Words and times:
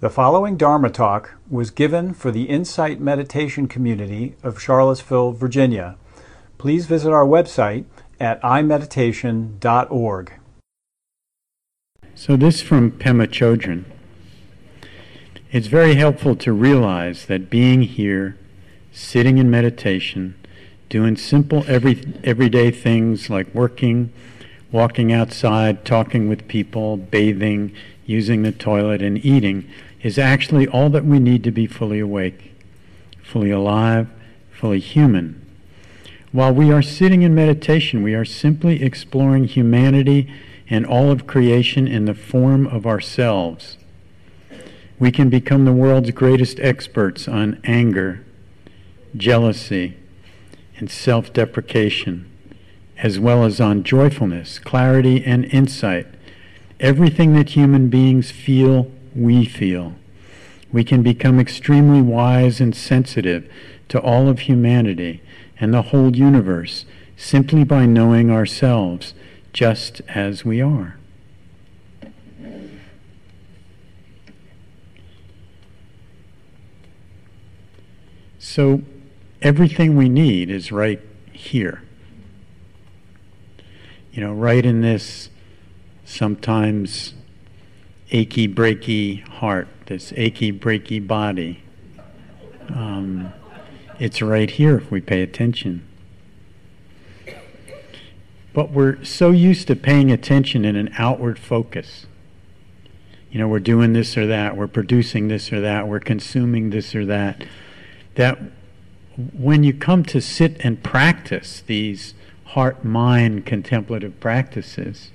The 0.00 0.10
following 0.10 0.56
Dharma 0.56 0.90
talk 0.90 1.34
was 1.50 1.72
given 1.72 2.14
for 2.14 2.30
the 2.30 2.44
Insight 2.44 3.00
Meditation 3.00 3.66
Community 3.66 4.36
of 4.44 4.60
Charlottesville, 4.60 5.32
Virginia. 5.32 5.96
Please 6.56 6.86
visit 6.86 7.10
our 7.10 7.26
website 7.26 7.84
at 8.20 8.40
imeditation.org. 8.42 10.32
So, 12.14 12.36
this 12.36 12.62
from 12.62 12.92
Pema 12.92 13.26
Chodron. 13.26 13.86
It's 15.50 15.66
very 15.66 15.96
helpful 15.96 16.36
to 16.36 16.52
realize 16.52 17.26
that 17.26 17.50
being 17.50 17.82
here, 17.82 18.38
sitting 18.92 19.38
in 19.38 19.50
meditation, 19.50 20.36
doing 20.88 21.16
simple 21.16 21.64
every, 21.66 22.20
everyday 22.22 22.70
things 22.70 23.30
like 23.30 23.52
working, 23.52 24.12
walking 24.70 25.12
outside, 25.12 25.84
talking 25.84 26.28
with 26.28 26.46
people, 26.46 26.96
bathing, 26.96 27.74
using 28.06 28.42
the 28.42 28.52
toilet, 28.52 29.02
and 29.02 29.24
eating 29.24 29.68
is 30.02 30.18
actually 30.18 30.66
all 30.66 30.90
that 30.90 31.04
we 31.04 31.18
need 31.18 31.42
to 31.44 31.50
be 31.50 31.66
fully 31.66 31.98
awake, 31.98 32.52
fully 33.22 33.50
alive, 33.50 34.08
fully 34.50 34.80
human. 34.80 35.44
While 36.30 36.52
we 36.52 36.70
are 36.70 36.82
sitting 36.82 37.22
in 37.22 37.34
meditation, 37.34 38.02
we 38.02 38.14
are 38.14 38.24
simply 38.24 38.82
exploring 38.82 39.44
humanity 39.44 40.30
and 40.68 40.84
all 40.84 41.10
of 41.10 41.26
creation 41.26 41.88
in 41.88 42.04
the 42.04 42.14
form 42.14 42.66
of 42.66 42.86
ourselves. 42.86 43.78
We 44.98 45.10
can 45.10 45.30
become 45.30 45.64
the 45.64 45.72
world's 45.72 46.10
greatest 46.10 46.60
experts 46.60 47.28
on 47.28 47.60
anger, 47.64 48.24
jealousy, 49.16 49.96
and 50.76 50.90
self 50.90 51.32
deprecation, 51.32 52.30
as 52.98 53.18
well 53.18 53.44
as 53.44 53.60
on 53.60 53.82
joyfulness, 53.82 54.58
clarity, 54.58 55.24
and 55.24 55.44
insight. 55.46 56.06
Everything 56.80 57.32
that 57.34 57.50
human 57.50 57.88
beings 57.88 58.30
feel 58.30 58.90
we 59.14 59.44
feel. 59.44 59.94
We 60.70 60.84
can 60.84 61.02
become 61.02 61.40
extremely 61.40 62.02
wise 62.02 62.60
and 62.60 62.74
sensitive 62.76 63.50
to 63.88 64.00
all 64.00 64.28
of 64.28 64.40
humanity 64.40 65.22
and 65.58 65.72
the 65.72 65.82
whole 65.82 66.14
universe 66.14 66.84
simply 67.16 67.64
by 67.64 67.86
knowing 67.86 68.30
ourselves 68.30 69.14
just 69.52 70.00
as 70.08 70.44
we 70.44 70.60
are. 70.60 70.98
So, 78.38 78.82
everything 79.42 79.96
we 79.96 80.08
need 80.08 80.50
is 80.50 80.72
right 80.72 81.00
here. 81.32 81.82
You 84.12 84.22
know, 84.22 84.32
right 84.32 84.64
in 84.64 84.80
this 84.80 85.28
sometimes 86.04 87.14
achy, 88.10 88.48
breaky 88.48 89.26
heart, 89.28 89.68
this 89.88 90.12
achy, 90.16 90.52
breaky 90.52 91.04
body. 91.04 91.62
Um, 92.68 93.32
it's 93.98 94.22
right 94.22 94.50
here 94.50 94.76
if 94.76 94.90
we 94.90 95.00
pay 95.00 95.22
attention. 95.22 95.86
But 98.52 98.70
we're 98.70 99.02
so 99.04 99.30
used 99.30 99.66
to 99.68 99.76
paying 99.76 100.10
attention 100.10 100.64
in 100.64 100.76
an 100.76 100.90
outward 100.96 101.38
focus. 101.38 102.06
You 103.30 103.38
know, 103.38 103.48
we're 103.48 103.58
doing 103.60 103.92
this 103.92 104.16
or 104.16 104.26
that, 104.26 104.56
we're 104.56 104.68
producing 104.68 105.28
this 105.28 105.52
or 105.52 105.60
that, 105.60 105.88
we're 105.88 106.00
consuming 106.00 106.70
this 106.70 106.94
or 106.94 107.04
that. 107.06 107.44
That 108.14 108.38
when 109.32 109.64
you 109.64 109.72
come 109.72 110.04
to 110.04 110.20
sit 110.20 110.56
and 110.60 110.82
practice 110.82 111.62
these 111.66 112.14
heart 112.44 112.84
mind 112.84 113.46
contemplative 113.46 114.18
practices, 114.20 115.10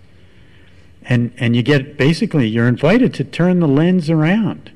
and 1.05 1.33
and 1.37 1.55
you 1.55 1.63
get 1.63 1.97
basically 1.97 2.47
you're 2.47 2.67
invited 2.67 3.13
to 3.15 3.23
turn 3.23 3.59
the 3.59 3.67
lens 3.67 4.09
around. 4.09 4.71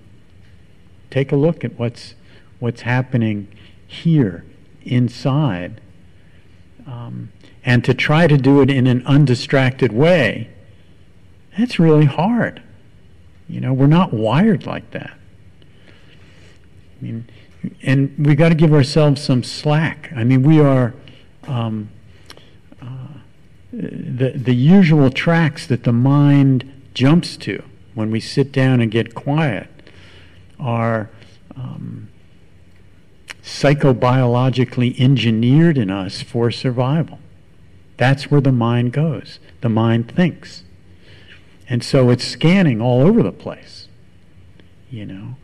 Take 1.09 1.31
a 1.31 1.35
look 1.35 1.63
at 1.63 1.77
what's 1.79 2.15
what's 2.59 2.81
happening 2.81 3.47
here 3.85 4.45
inside 4.83 5.79
um, 6.85 7.31
and 7.63 7.83
to 7.83 7.93
try 7.93 8.27
to 8.27 8.37
do 8.37 8.61
it 8.61 8.69
in 8.69 8.87
an 8.87 9.05
undistracted 9.05 9.91
way 9.91 10.49
that's 11.57 11.79
really 11.79 12.05
hard. 12.05 12.61
You 13.49 13.61
know 13.61 13.73
we're 13.73 13.87
not 13.87 14.13
wired 14.13 14.65
like 14.65 14.91
that. 14.91 15.17
I 16.99 17.03
mean 17.03 17.27
and 17.81 18.13
we've 18.17 18.37
got 18.37 18.49
to 18.49 18.55
give 18.55 18.73
ourselves 18.73 19.21
some 19.21 19.43
slack. 19.43 20.11
I 20.15 20.23
mean 20.23 20.43
we 20.43 20.59
are 20.59 20.93
um, 21.47 21.89
the, 23.77 24.31
the 24.35 24.55
usual 24.55 25.11
tracks 25.11 25.67
that 25.67 25.83
the 25.83 25.93
mind 25.93 26.71
jumps 26.95 27.37
to 27.37 27.63
when 27.93 28.09
we 28.09 28.19
sit 28.19 28.51
down 28.51 28.81
and 28.81 28.89
get 28.89 29.13
quiet 29.13 29.69
are 30.59 31.11
um, 31.55 32.09
psychobiologically 33.43 34.99
engineered 34.99 35.77
in 35.77 35.91
us 35.91 36.23
for 36.23 36.49
survival. 36.49 37.19
That's 37.97 38.31
where 38.31 38.41
the 38.41 38.51
mind 38.51 38.93
goes. 38.93 39.39
The 39.61 39.69
mind 39.69 40.11
thinks. 40.11 40.63
And 41.69 41.83
so 41.83 42.09
it's 42.09 42.23
scanning 42.23 42.81
all 42.81 43.01
over 43.01 43.21
the 43.21 43.31
place. 43.31 43.87
You 44.89 45.05
know, 45.05 45.35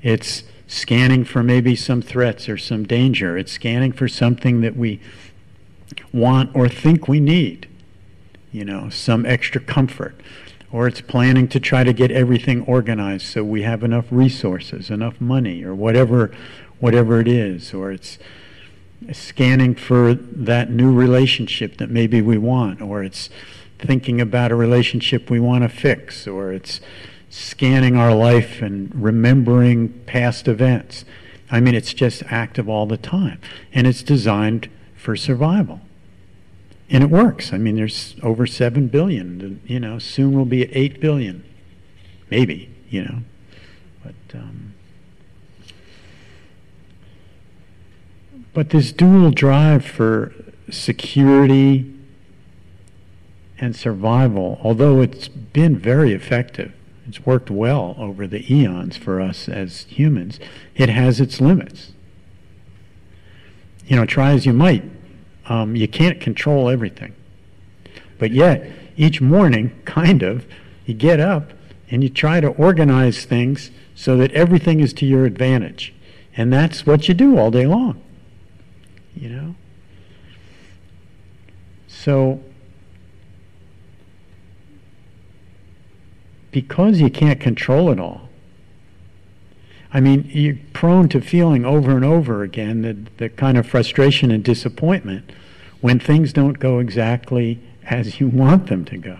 it's 0.00 0.44
scanning 0.68 1.24
for 1.24 1.42
maybe 1.42 1.74
some 1.74 2.02
threats 2.02 2.48
or 2.48 2.56
some 2.56 2.84
danger. 2.84 3.36
It's 3.36 3.50
scanning 3.50 3.92
for 3.92 4.06
something 4.06 4.60
that 4.60 4.76
we 4.76 5.00
want 6.12 6.54
or 6.54 6.68
think 6.68 7.08
we 7.08 7.18
need 7.18 7.66
you 8.52 8.64
know, 8.64 8.88
some 8.88 9.24
extra 9.26 9.60
comfort. 9.60 10.20
Or 10.72 10.86
it's 10.86 11.00
planning 11.00 11.48
to 11.48 11.58
try 11.58 11.82
to 11.82 11.92
get 11.92 12.12
everything 12.12 12.62
organized 12.62 13.26
so 13.26 13.42
we 13.42 13.62
have 13.62 13.82
enough 13.82 14.06
resources, 14.10 14.88
enough 14.88 15.20
money, 15.20 15.64
or 15.64 15.74
whatever, 15.74 16.30
whatever 16.78 17.20
it 17.20 17.26
is. 17.26 17.74
Or 17.74 17.90
it's 17.90 18.18
scanning 19.12 19.74
for 19.74 20.14
that 20.14 20.70
new 20.70 20.92
relationship 20.92 21.78
that 21.78 21.90
maybe 21.90 22.22
we 22.22 22.38
want, 22.38 22.80
or 22.80 23.02
it's 23.02 23.30
thinking 23.78 24.20
about 24.20 24.52
a 24.52 24.54
relationship 24.54 25.28
we 25.28 25.40
want 25.40 25.64
to 25.64 25.68
fix, 25.68 26.26
or 26.28 26.52
it's 26.52 26.80
scanning 27.30 27.96
our 27.96 28.14
life 28.14 28.62
and 28.62 28.94
remembering 28.94 29.88
past 30.06 30.46
events. 30.46 31.04
I 31.50 31.58
mean, 31.60 31.74
it's 31.74 31.94
just 31.94 32.22
active 32.28 32.68
all 32.68 32.86
the 32.86 32.96
time, 32.96 33.40
and 33.72 33.86
it's 33.86 34.02
designed 34.02 34.68
for 34.94 35.16
survival 35.16 35.80
and 36.90 37.04
it 37.04 37.10
works. 37.10 37.52
I 37.52 37.58
mean, 37.58 37.76
there's 37.76 38.16
over 38.22 38.46
seven 38.46 38.88
billion. 38.88 39.60
You 39.64 39.80
know, 39.80 39.98
soon 39.98 40.32
we'll 40.32 40.44
be 40.44 40.62
at 40.62 40.70
eight 40.72 41.00
billion, 41.00 41.44
maybe. 42.30 42.68
You 42.88 43.04
know, 43.04 43.18
but 44.02 44.14
um, 44.34 44.74
but 48.52 48.70
this 48.70 48.90
dual 48.90 49.30
drive 49.30 49.84
for 49.84 50.34
security 50.70 51.92
and 53.58 53.76
survival, 53.76 54.58
although 54.62 55.00
it's 55.00 55.28
been 55.28 55.78
very 55.78 56.12
effective, 56.12 56.72
it's 57.06 57.24
worked 57.24 57.50
well 57.50 57.94
over 57.98 58.26
the 58.26 58.52
eons 58.52 58.96
for 58.96 59.20
us 59.20 59.48
as 59.48 59.82
humans. 59.82 60.40
It 60.74 60.88
has 60.88 61.20
its 61.20 61.40
limits. 61.40 61.92
You 63.86 63.96
know, 63.96 64.06
try 64.06 64.32
as 64.32 64.46
you 64.46 64.52
might, 64.52 64.84
um, 65.50 65.74
you 65.74 65.88
can't 65.88 66.20
control 66.20 66.70
everything. 66.70 67.12
But 68.18 68.30
yet, 68.30 68.70
each 68.96 69.20
morning, 69.20 69.78
kind 69.84 70.22
of, 70.22 70.46
you 70.86 70.94
get 70.94 71.20
up 71.20 71.52
and 71.90 72.02
you 72.02 72.08
try 72.08 72.40
to 72.40 72.48
organize 72.48 73.24
things 73.24 73.70
so 73.94 74.16
that 74.16 74.30
everything 74.30 74.80
is 74.80 74.94
to 74.94 75.04
your 75.04 75.26
advantage. 75.26 75.92
And 76.36 76.52
that's 76.52 76.86
what 76.86 77.08
you 77.08 77.14
do 77.14 77.36
all 77.36 77.50
day 77.50 77.66
long. 77.66 78.00
You 79.14 79.28
know? 79.28 79.54
So, 81.88 82.40
because 86.52 87.00
you 87.00 87.10
can't 87.10 87.40
control 87.40 87.90
it 87.90 87.98
all, 87.98 88.29
I 89.92 90.00
mean, 90.00 90.30
you're 90.32 90.58
prone 90.72 91.08
to 91.08 91.20
feeling 91.20 91.64
over 91.64 91.92
and 91.92 92.04
over 92.04 92.42
again 92.42 92.82
the, 92.82 92.96
the 93.16 93.28
kind 93.28 93.58
of 93.58 93.66
frustration 93.66 94.30
and 94.30 94.44
disappointment 94.44 95.30
when 95.80 95.98
things 95.98 96.32
don't 96.32 96.58
go 96.58 96.78
exactly 96.78 97.58
as 97.84 98.20
you 98.20 98.28
want 98.28 98.68
them 98.68 98.84
to 98.84 98.96
go. 98.96 99.18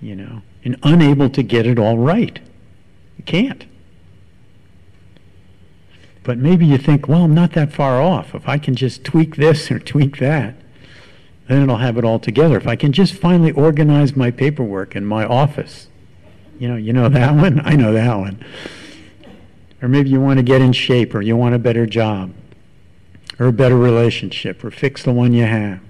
You 0.00 0.16
know, 0.16 0.42
and 0.64 0.76
unable 0.82 1.30
to 1.30 1.42
get 1.42 1.66
it 1.66 1.78
all 1.78 1.98
right. 1.98 2.40
You 3.18 3.24
can't. 3.24 3.66
But 6.22 6.38
maybe 6.38 6.66
you 6.66 6.78
think, 6.78 7.08
well, 7.08 7.24
I'm 7.24 7.34
not 7.34 7.52
that 7.52 7.72
far 7.72 8.00
off. 8.00 8.34
If 8.34 8.48
I 8.48 8.58
can 8.58 8.74
just 8.74 9.04
tweak 9.04 9.36
this 9.36 9.70
or 9.70 9.78
tweak 9.78 10.18
that, 10.18 10.54
then 11.48 11.62
it'll 11.62 11.78
have 11.78 11.96
it 11.98 12.04
all 12.04 12.18
together. 12.18 12.56
If 12.56 12.66
I 12.66 12.76
can 12.76 12.92
just 12.92 13.14
finally 13.14 13.52
organize 13.52 14.16
my 14.16 14.30
paperwork 14.30 14.94
in 14.94 15.04
my 15.04 15.24
office, 15.24 15.88
you 16.58 16.68
know, 16.68 16.76
you 16.76 16.92
know 16.92 17.08
that 17.08 17.34
one? 17.36 17.60
I 17.64 17.74
know 17.74 17.92
that 17.92 18.14
one. 18.16 18.44
Or 19.82 19.88
maybe 19.88 20.10
you 20.10 20.20
want 20.20 20.38
to 20.38 20.42
get 20.42 20.60
in 20.60 20.72
shape 20.72 21.14
or 21.14 21.22
you 21.22 21.36
want 21.36 21.54
a 21.54 21.58
better 21.58 21.86
job 21.86 22.32
or 23.38 23.46
a 23.46 23.52
better 23.52 23.76
relationship 23.76 24.62
or 24.62 24.70
fix 24.70 25.02
the 25.02 25.12
one 25.12 25.32
you 25.32 25.44
have. 25.44 25.80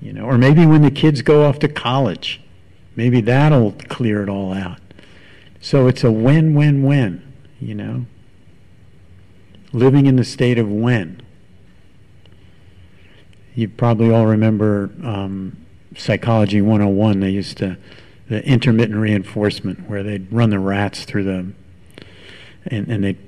You 0.00 0.12
know, 0.12 0.24
or 0.24 0.36
maybe 0.36 0.66
when 0.66 0.82
the 0.82 0.90
kids 0.90 1.22
go 1.22 1.46
off 1.46 1.58
to 1.60 1.68
college, 1.68 2.40
maybe 2.96 3.20
that'll 3.20 3.72
clear 3.88 4.22
it 4.22 4.28
all 4.28 4.52
out. 4.52 4.80
So 5.60 5.86
it's 5.86 6.04
a 6.04 6.12
win, 6.12 6.54
win, 6.54 6.82
win, 6.82 7.32
you 7.60 7.74
know? 7.74 8.06
Living 9.72 10.06
in 10.06 10.16
the 10.16 10.24
state 10.24 10.58
of 10.58 10.70
when. 10.70 11.22
You 13.54 13.68
probably 13.68 14.12
all 14.12 14.26
remember 14.26 14.90
um, 15.02 15.56
Psychology 15.96 16.60
101. 16.60 17.20
They 17.20 17.30
used 17.30 17.56
to, 17.58 17.78
the 18.28 18.44
intermittent 18.44 18.98
reinforcement, 18.98 19.88
where 19.88 20.02
they'd 20.02 20.30
run 20.32 20.50
the 20.50 20.58
rats 20.58 21.04
through 21.04 21.24
the, 21.24 21.52
and, 22.70 22.88
and 22.88 23.04
they'd 23.04 23.18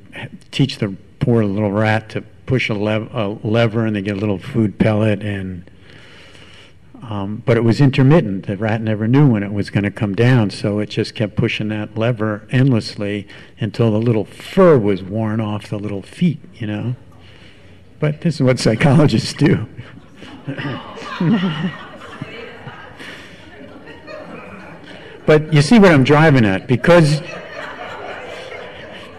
teach 0.50 0.78
the 0.78 0.96
poor 1.20 1.44
little 1.44 1.72
rat 1.72 2.08
to 2.10 2.22
push 2.46 2.68
a, 2.68 2.74
lev- 2.74 3.14
a 3.14 3.28
lever 3.46 3.84
and 3.84 3.94
they 3.94 4.02
get 4.02 4.16
a 4.16 4.20
little 4.20 4.38
food 4.38 4.78
pellet 4.78 5.22
and 5.22 5.70
um, 7.02 7.42
but 7.46 7.56
it 7.56 7.64
was 7.64 7.80
intermittent. 7.80 8.46
The 8.46 8.56
rat 8.56 8.82
never 8.82 9.08
knew 9.08 9.30
when 9.30 9.42
it 9.42 9.52
was 9.52 9.70
going 9.70 9.84
to 9.84 9.90
come 9.90 10.14
down, 10.14 10.50
so 10.50 10.78
it 10.78 10.90
just 10.90 11.14
kept 11.14 11.36
pushing 11.36 11.68
that 11.68 11.96
lever 11.96 12.46
endlessly 12.50 13.26
until 13.58 13.90
the 13.90 13.98
little 13.98 14.26
fur 14.26 14.76
was 14.76 15.02
worn 15.02 15.40
off 15.40 15.68
the 15.68 15.78
little 15.78 16.02
feet, 16.02 16.40
you 16.54 16.66
know. 16.66 16.96
But 17.98 18.20
this 18.20 18.34
is 18.34 18.42
what 18.42 18.58
psychologists 18.58 19.32
do. 19.32 19.66
but 25.26 25.52
you 25.52 25.62
see 25.62 25.78
what 25.78 25.92
I'm 25.92 26.04
driving 26.04 26.44
at 26.44 26.66
because 26.66 27.22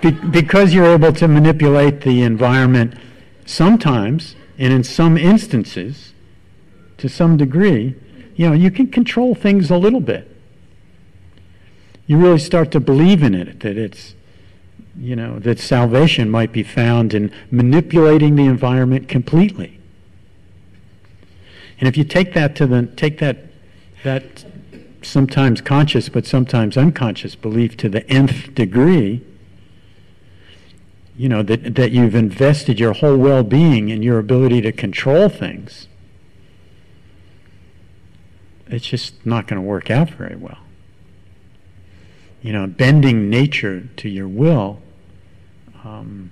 be, 0.01 0.12
because 0.12 0.74
you're 0.74 0.94
able 0.94 1.13
to 1.13 1.28
manipulate 1.28 2.01
the 2.01 2.22
environment 2.24 2.94
sometimes 3.46 4.36
and 4.57 4.74
in 4.74 4.84
some 4.84 5.18
instances 5.18 6.13
to 6.98 7.07
some 7.07 7.38
degree, 7.38 7.96
you 8.36 8.48
know, 8.48 8.54
you 8.54 8.72
can 8.72 8.88
control 8.88 9.36
things 9.36 9.72
a 9.72 9.78
little 9.78 10.01
bit. 10.01 10.30
You 12.07 12.18
really 12.18 12.40
start 12.40 12.72
to 12.72 12.80
believe 12.80 13.24
in 13.24 13.34
it, 13.34 13.60
that 13.62 13.78
it's, 13.78 14.16
you 14.98 15.16
know, 15.16 15.40
that 15.40 15.60
salvation 15.60 16.30
might 16.30 16.52
be 16.52 16.63
found 16.63 17.13
in 17.13 17.31
manipulating 17.52 18.36
the 18.36 18.45
environment 18.45 19.07
completely. 19.07 19.80
And 21.80 21.88
if 21.88 21.95
you 21.95 22.04
take 22.04 22.34
that 22.34 22.56
to 22.57 22.68
the, 22.68 22.88
take 22.88 23.19
that, 23.19 23.45
that 24.04 24.45
sometimes 25.02 25.62
conscious 25.62 26.10
but 26.10 26.25
sometimes 26.25 26.75
unconscious 26.75 27.36
belief 27.36 27.78
to 27.78 27.88
the 27.88 28.06
nth 28.10 28.54
degree, 28.54 29.22
you 31.19 31.27
know, 31.27 31.44
that, 31.44 31.75
that 31.75 31.92
you've 31.92 32.16
invested 32.16 32.80
your 32.80 32.94
whole 32.94 33.18
well 33.18 33.44
being 33.44 33.89
in 33.89 34.01
your 34.01 34.19
ability 34.19 34.62
to 34.62 34.71
control 34.71 35.27
things, 35.27 35.89
it's 38.68 38.86
just 38.86 39.25
not 39.25 39.45
going 39.45 39.62
to 39.62 39.68
work 39.68 39.92
out 39.92 40.10
very 40.12 40.38
well. 40.38 40.60
You 42.42 42.54
know, 42.54 42.68
bending 42.68 43.30
nature 43.30 43.89
to 43.98 44.07
your 44.07 44.30
will, 44.30 44.80
um, 45.83 46.31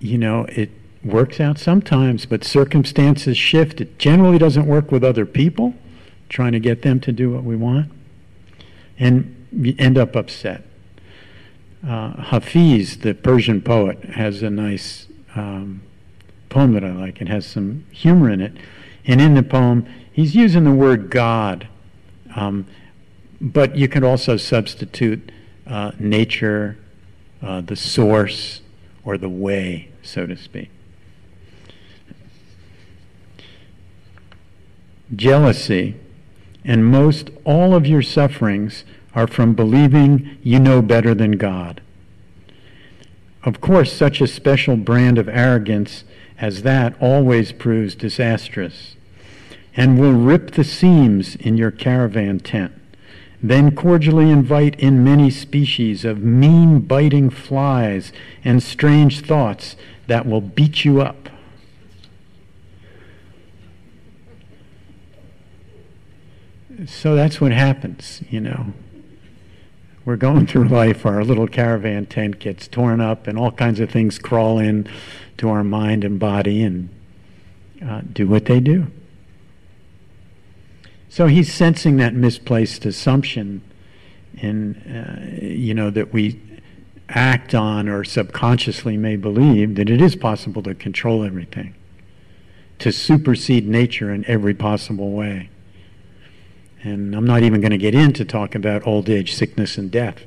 you 0.00 0.18
know, 0.18 0.46
it 0.48 0.72
works 1.04 1.38
out 1.38 1.60
sometimes, 1.60 2.26
but 2.26 2.42
circumstances 2.42 3.36
shift. 3.36 3.80
It 3.80 4.00
generally 4.00 4.38
doesn't 4.38 4.66
work 4.66 4.90
with 4.90 5.04
other 5.04 5.26
people, 5.26 5.74
trying 6.28 6.50
to 6.50 6.60
get 6.60 6.82
them 6.82 6.98
to 6.98 7.12
do 7.12 7.30
what 7.30 7.44
we 7.44 7.54
want, 7.54 7.88
and 8.98 9.46
you 9.52 9.76
end 9.78 9.96
up 9.96 10.16
upset. 10.16 10.64
Uh, 11.86 12.22
Hafiz, 12.22 12.98
the 12.98 13.14
Persian 13.14 13.60
poet, 13.60 14.04
has 14.04 14.42
a 14.42 14.50
nice 14.50 15.08
um, 15.34 15.82
poem 16.48 16.72
that 16.72 16.84
I 16.84 16.92
like. 16.92 17.20
It 17.20 17.28
has 17.28 17.44
some 17.46 17.86
humor 17.90 18.30
in 18.30 18.40
it. 18.40 18.52
And 19.04 19.20
in 19.20 19.34
the 19.34 19.42
poem, 19.42 19.86
he's 20.12 20.34
using 20.36 20.64
the 20.64 20.72
word 20.72 21.10
God, 21.10 21.66
um, 22.36 22.66
but 23.40 23.74
you 23.74 23.88
can 23.88 24.04
also 24.04 24.36
substitute 24.36 25.32
uh, 25.66 25.92
nature, 25.98 26.78
uh, 27.42 27.62
the 27.62 27.74
source, 27.74 28.60
or 29.04 29.18
the 29.18 29.28
way, 29.28 29.88
so 30.02 30.26
to 30.26 30.36
speak. 30.36 30.70
Jealousy 35.14 35.96
and 36.64 36.86
most 36.86 37.30
all 37.44 37.74
of 37.74 37.86
your 37.86 38.02
sufferings 38.02 38.84
are 39.14 39.26
from 39.26 39.54
believing 39.54 40.38
you 40.42 40.58
know 40.58 40.82
better 40.82 41.14
than 41.14 41.32
God. 41.32 41.80
Of 43.44 43.60
course, 43.60 43.92
such 43.92 44.20
a 44.20 44.26
special 44.26 44.76
brand 44.76 45.18
of 45.18 45.28
arrogance 45.28 46.04
as 46.38 46.62
that 46.62 47.00
always 47.00 47.52
proves 47.52 47.94
disastrous 47.94 48.96
and 49.74 49.98
will 49.98 50.12
rip 50.12 50.52
the 50.52 50.64
seams 50.64 51.36
in 51.36 51.56
your 51.56 51.70
caravan 51.70 52.38
tent. 52.40 52.72
Then 53.42 53.74
cordially 53.74 54.30
invite 54.30 54.78
in 54.78 55.02
many 55.02 55.30
species 55.30 56.04
of 56.04 56.22
mean 56.22 56.80
biting 56.80 57.30
flies 57.30 58.12
and 58.44 58.62
strange 58.62 59.20
thoughts 59.20 59.76
that 60.06 60.26
will 60.26 60.40
beat 60.40 60.84
you 60.84 61.00
up. 61.00 61.28
So 66.86 67.14
that's 67.14 67.40
what 67.40 67.52
happens, 67.52 68.22
you 68.30 68.40
know 68.40 68.72
we're 70.04 70.16
going 70.16 70.46
through 70.46 70.68
life, 70.68 71.06
our 71.06 71.24
little 71.24 71.46
caravan 71.46 72.06
tent 72.06 72.38
gets 72.38 72.66
torn 72.66 73.00
up, 73.00 73.26
and 73.26 73.38
all 73.38 73.52
kinds 73.52 73.80
of 73.80 73.90
things 73.90 74.18
crawl 74.18 74.58
in 74.58 74.88
to 75.38 75.48
our 75.48 75.62
mind 75.62 76.04
and 76.04 76.18
body 76.18 76.62
and 76.62 76.88
uh, 77.84 78.02
do 78.12 78.26
what 78.26 78.46
they 78.46 78.60
do. 78.60 78.86
So 81.08 81.26
he's 81.26 81.52
sensing 81.52 81.98
that 81.98 82.14
misplaced 82.14 82.86
assumption, 82.86 83.62
in 84.38 84.76
uh, 84.76 85.44
you 85.44 85.74
know 85.74 85.90
that 85.90 86.12
we 86.12 86.40
act 87.08 87.54
on 87.54 87.88
or 87.88 88.02
subconsciously 88.02 88.96
may 88.96 89.16
believe 89.16 89.74
that 89.74 89.90
it 89.90 90.00
is 90.00 90.16
possible 90.16 90.62
to 90.62 90.74
control 90.74 91.22
everything, 91.22 91.74
to 92.78 92.90
supersede 92.90 93.68
nature 93.68 94.12
in 94.12 94.24
every 94.26 94.54
possible 94.54 95.12
way. 95.12 95.50
And 96.82 97.14
I'm 97.14 97.24
not 97.24 97.42
even 97.42 97.60
going 97.60 97.70
to 97.70 97.78
get 97.78 97.94
into 97.94 98.24
talk 98.24 98.54
about 98.54 98.86
old 98.86 99.08
age, 99.08 99.34
sickness, 99.34 99.78
and 99.78 99.90
death. 99.90 100.24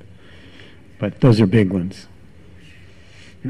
But 0.99 1.19
those 1.19 1.41
are 1.41 1.47
big 1.47 1.71
ones. 1.71 2.07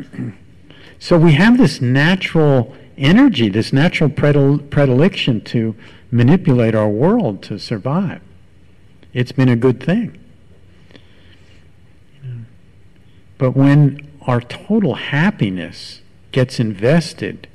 so 1.00 1.18
we 1.18 1.34
have 1.34 1.58
this 1.58 1.82
natural 1.82 2.76
energy, 2.98 3.50
this 3.50 3.72
natural 3.72 4.10
predil- 4.10 4.70
predilection 4.70 5.42
to 5.42 5.76
manipulate 6.10 6.74
our 6.74 6.90
world 6.90 7.44
to 7.44 7.60
survive. 7.60 8.22
It's 9.14 9.32
been 9.32 9.50
a 9.50 9.56
good 9.56 9.82
thing. 9.84 10.20
But 13.38 13.52
when 13.52 14.10
our 14.22 14.42
total 14.42 14.96
happiness 14.96 16.02
gets 16.32 16.60
invested 16.60 17.48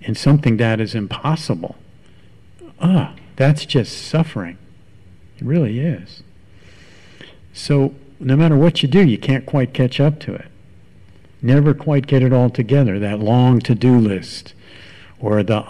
in 0.00 0.14
something 0.14 0.56
that 0.56 0.80
is 0.80 0.94
impossible, 0.94 1.76
ah, 2.80 3.14
that's 3.36 3.66
just 3.66 4.06
suffering. 4.06 4.58
It 5.36 5.44
really 5.44 5.80
is. 5.80 6.22
So, 7.52 7.94
no 8.20 8.36
matter 8.36 8.56
what 8.56 8.82
you 8.82 8.88
do, 8.88 9.04
you 9.04 9.18
can't 9.18 9.46
quite 9.46 9.74
catch 9.74 10.00
up 10.00 10.20
to 10.20 10.34
it. 10.34 10.46
Never 11.42 11.74
quite 11.74 12.06
get 12.06 12.22
it 12.22 12.32
all 12.32 12.50
together. 12.50 12.98
That 12.98 13.20
long 13.20 13.60
to 13.60 13.74
do 13.74 13.98
list 13.98 14.54
or 15.20 15.42
the 15.42 15.66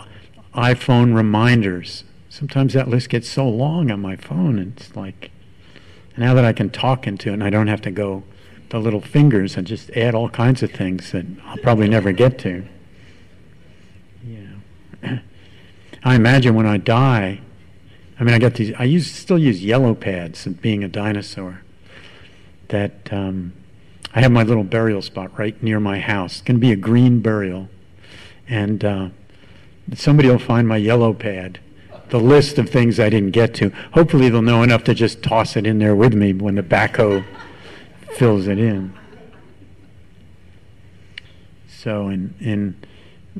iPhone 0.54 1.14
reminders. 1.14 2.04
Sometimes 2.28 2.72
that 2.74 2.88
list 2.88 3.08
gets 3.08 3.28
so 3.28 3.48
long 3.48 3.90
on 3.90 4.00
my 4.00 4.16
phone, 4.16 4.58
it's 4.58 4.94
like, 4.96 5.30
now 6.16 6.34
that 6.34 6.44
I 6.44 6.52
can 6.52 6.70
talk 6.70 7.06
into 7.06 7.30
it 7.30 7.34
and 7.34 7.44
I 7.44 7.50
don't 7.50 7.66
have 7.66 7.82
to 7.82 7.90
go 7.90 8.22
the 8.70 8.78
little 8.78 9.00
fingers 9.00 9.56
and 9.56 9.66
just 9.66 9.90
add 9.90 10.14
all 10.14 10.28
kinds 10.28 10.62
of 10.62 10.70
things 10.70 11.12
that 11.12 11.26
I'll 11.44 11.58
probably 11.58 11.88
never 11.88 12.12
get 12.12 12.38
to. 12.40 12.64
Yeah. 14.24 15.18
I 16.04 16.14
imagine 16.14 16.54
when 16.54 16.66
I 16.66 16.78
die, 16.78 17.40
I 18.24 18.26
mean, 18.26 18.36
I 18.36 18.38
got 18.38 18.54
these. 18.54 18.72
I 18.78 18.84
use 18.84 19.10
still 19.10 19.38
use 19.38 19.62
yellow 19.62 19.94
pads. 19.94 20.46
Being 20.46 20.82
a 20.82 20.88
dinosaur, 20.88 21.60
that 22.68 23.12
um, 23.12 23.52
I 24.14 24.22
have 24.22 24.32
my 24.32 24.42
little 24.42 24.64
burial 24.64 25.02
spot 25.02 25.38
right 25.38 25.62
near 25.62 25.78
my 25.78 25.98
house. 25.98 26.38
It's 26.38 26.40
going 26.40 26.56
to 26.56 26.60
be 26.60 26.72
a 26.72 26.76
green 26.76 27.20
burial, 27.20 27.68
and 28.48 28.82
uh, 28.82 29.08
somebody 29.94 30.30
will 30.30 30.38
find 30.38 30.66
my 30.66 30.78
yellow 30.78 31.12
pad, 31.12 31.60
the 32.08 32.18
list 32.18 32.56
of 32.56 32.70
things 32.70 32.98
I 32.98 33.10
didn't 33.10 33.32
get 33.32 33.52
to. 33.56 33.68
Hopefully, 33.92 34.30
they'll 34.30 34.40
know 34.40 34.62
enough 34.62 34.84
to 34.84 34.94
just 34.94 35.22
toss 35.22 35.54
it 35.54 35.66
in 35.66 35.78
there 35.78 35.94
with 35.94 36.14
me 36.14 36.32
when 36.32 36.54
the 36.54 36.62
backhoe 36.62 37.26
fills 38.16 38.46
it 38.46 38.58
in. 38.58 38.94
So, 41.68 42.08
in 42.08 42.34
in 42.40 42.76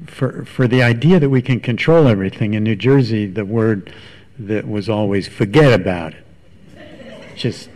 for 0.07 0.45
for 0.45 0.69
the 0.69 0.83
idea 0.83 1.19
that 1.21 1.31
we 1.31 1.41
can 1.41 1.59
control 1.59 2.07
everything 2.07 2.53
in 2.53 2.65
New 2.65 2.77
Jersey, 2.77 3.27
the 3.27 3.47
word 3.47 3.91
that 4.39 4.69
was 4.69 4.89
always 4.89 5.29
forget 5.29 5.73
about 5.73 6.15
it. 6.15 7.37
Just 7.37 7.71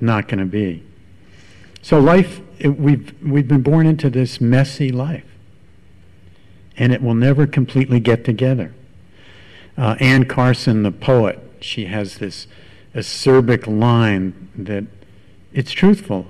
not 0.00 0.28
going 0.28 0.38
to 0.38 0.44
be. 0.44 0.82
So 1.80 1.98
life, 1.98 2.40
it, 2.58 2.78
we've 2.78 3.14
we've 3.22 3.48
been 3.48 3.62
born 3.62 3.86
into 3.86 4.10
this 4.10 4.40
messy 4.40 4.90
life, 4.90 5.26
and 6.76 6.92
it 6.92 7.02
will 7.02 7.14
never 7.14 7.46
completely 7.46 8.00
get 8.00 8.24
together. 8.24 8.74
Uh, 9.76 9.96
Anne 10.00 10.26
Carson, 10.26 10.82
the 10.82 10.92
poet, 10.92 11.40
she 11.60 11.86
has 11.86 12.18
this 12.18 12.46
acerbic 12.94 13.66
line 13.66 14.50
that 14.54 14.84
it's 15.52 15.72
truthful. 15.72 16.26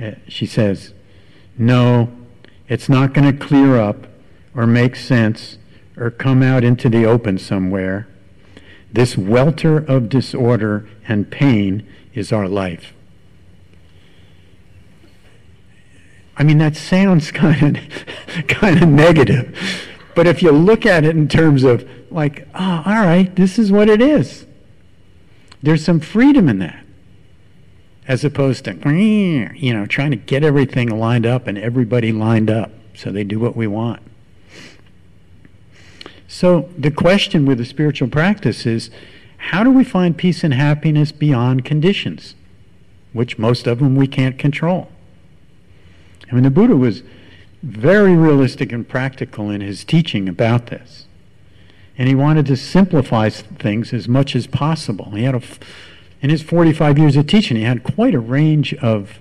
Uh, 0.00 0.12
she 0.28 0.46
says, 0.46 0.92
No, 1.58 2.10
it's 2.68 2.88
not 2.88 3.14
going 3.14 3.30
to 3.30 3.46
clear 3.46 3.80
up 3.80 4.06
or 4.54 4.66
make 4.66 4.96
sense 4.96 5.58
or 5.96 6.10
come 6.10 6.42
out 6.42 6.64
into 6.64 6.88
the 6.88 7.04
open 7.04 7.38
somewhere. 7.38 8.06
This 8.96 9.14
welter 9.14 9.76
of 9.76 10.08
disorder 10.08 10.88
and 11.06 11.30
pain 11.30 11.86
is 12.14 12.32
our 12.32 12.48
life. 12.48 12.94
I 16.34 16.42
mean, 16.42 16.56
that 16.56 16.76
sounds 16.76 17.30
kind 17.30 17.76
of 17.76 18.46
kind 18.48 18.82
of 18.82 18.88
negative, 18.88 19.54
but 20.14 20.26
if 20.26 20.42
you 20.42 20.50
look 20.50 20.86
at 20.86 21.04
it 21.04 21.14
in 21.14 21.28
terms 21.28 21.62
of 21.62 21.86
like, 22.10 22.48
oh, 22.54 22.82
all 22.86 23.04
right, 23.04 23.36
this 23.36 23.58
is 23.58 23.70
what 23.70 23.90
it 23.90 24.00
is. 24.00 24.46
There's 25.62 25.84
some 25.84 26.00
freedom 26.00 26.48
in 26.48 26.58
that, 26.60 26.82
as 28.08 28.24
opposed 28.24 28.64
to 28.64 28.72
you 28.90 29.74
know 29.74 29.84
trying 29.84 30.12
to 30.12 30.16
get 30.16 30.42
everything 30.42 30.88
lined 30.88 31.26
up 31.26 31.46
and 31.46 31.58
everybody 31.58 32.12
lined 32.12 32.48
up 32.48 32.70
so 32.94 33.12
they 33.12 33.24
do 33.24 33.38
what 33.38 33.54
we 33.56 33.66
want. 33.66 34.00
So 36.28 36.68
the 36.76 36.90
question 36.90 37.46
with 37.46 37.58
the 37.58 37.64
spiritual 37.64 38.08
practice 38.08 38.66
is, 38.66 38.90
how 39.38 39.62
do 39.62 39.70
we 39.70 39.84
find 39.84 40.16
peace 40.16 40.42
and 40.42 40.54
happiness 40.54 41.12
beyond 41.12 41.64
conditions, 41.64 42.34
which 43.12 43.38
most 43.38 43.66
of 43.66 43.78
them 43.78 43.94
we 43.94 44.06
can't 44.06 44.38
control? 44.38 44.90
I 46.30 46.34
mean, 46.34 46.42
the 46.42 46.50
Buddha 46.50 46.76
was 46.76 47.02
very 47.62 48.14
realistic 48.14 48.72
and 48.72 48.88
practical 48.88 49.50
in 49.50 49.60
his 49.60 49.84
teaching 49.84 50.28
about 50.28 50.66
this. 50.66 51.06
And 51.98 52.08
he 52.08 52.14
wanted 52.14 52.46
to 52.46 52.56
simplify 52.56 53.30
things 53.30 53.92
as 53.92 54.08
much 54.08 54.36
as 54.36 54.46
possible. 54.46 55.12
He 55.12 55.24
had 55.24 55.34
a, 55.34 55.42
in 56.20 56.30
his 56.30 56.42
45 56.42 56.98
years 56.98 57.16
of 57.16 57.26
teaching, 57.26 57.56
he 57.56 57.62
had 57.62 57.82
quite 57.82 58.14
a 58.14 58.20
range 58.20 58.74
of, 58.74 59.20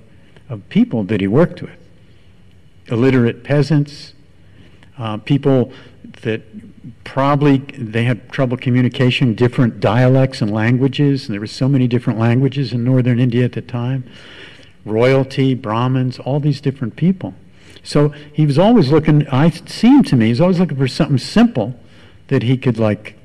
of 0.49 0.67
people 0.69 1.03
that 1.05 1.21
he 1.21 1.27
worked 1.27 1.61
with 1.61 1.77
illiterate 2.87 3.43
peasants, 3.43 4.13
uh, 4.97 5.17
people 5.17 5.71
that 6.21 6.43
probably 7.03 7.57
they 7.57 8.03
had 8.03 8.31
trouble 8.31 8.57
communication, 8.57 9.33
different 9.33 9.79
dialects 9.79 10.41
and 10.41 10.51
languages, 10.51 11.25
and 11.25 11.33
there 11.33 11.39
were 11.39 11.47
so 11.47 11.67
many 11.67 11.87
different 11.87 12.19
languages 12.19 12.73
in 12.73 12.83
northern 12.83 13.19
India 13.19 13.45
at 13.45 13.53
the 13.53 13.61
time 13.61 14.03
royalty, 14.85 15.55
Brahmins, 15.55 16.19
all 16.19 16.39
these 16.39 16.61
different 16.61 16.95
people. 16.95 17.33
So 17.83 18.09
he 18.31 18.45
was 18.45 18.57
always 18.57 18.91
looking, 18.91 19.27
I 19.29 19.49
seemed 19.49 20.07
to 20.07 20.15
me, 20.15 20.27
he's 20.27 20.41
always 20.41 20.59
looking 20.59 20.77
for 20.77 20.87
something 20.87 21.17
simple 21.17 21.79
that 22.27 22.43
he 22.43 22.57
could 22.57 22.79
like, 22.79 23.15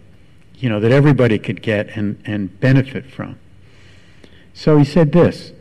you 0.57 0.69
know, 0.69 0.81
that 0.81 0.91
everybody 0.91 1.39
could 1.39 1.63
get 1.63 1.89
and, 1.97 2.21
and 2.25 2.59
benefit 2.61 3.07
from. 3.07 3.39
So 4.53 4.79
he 4.79 4.85
said 4.85 5.13
this, 5.13 5.53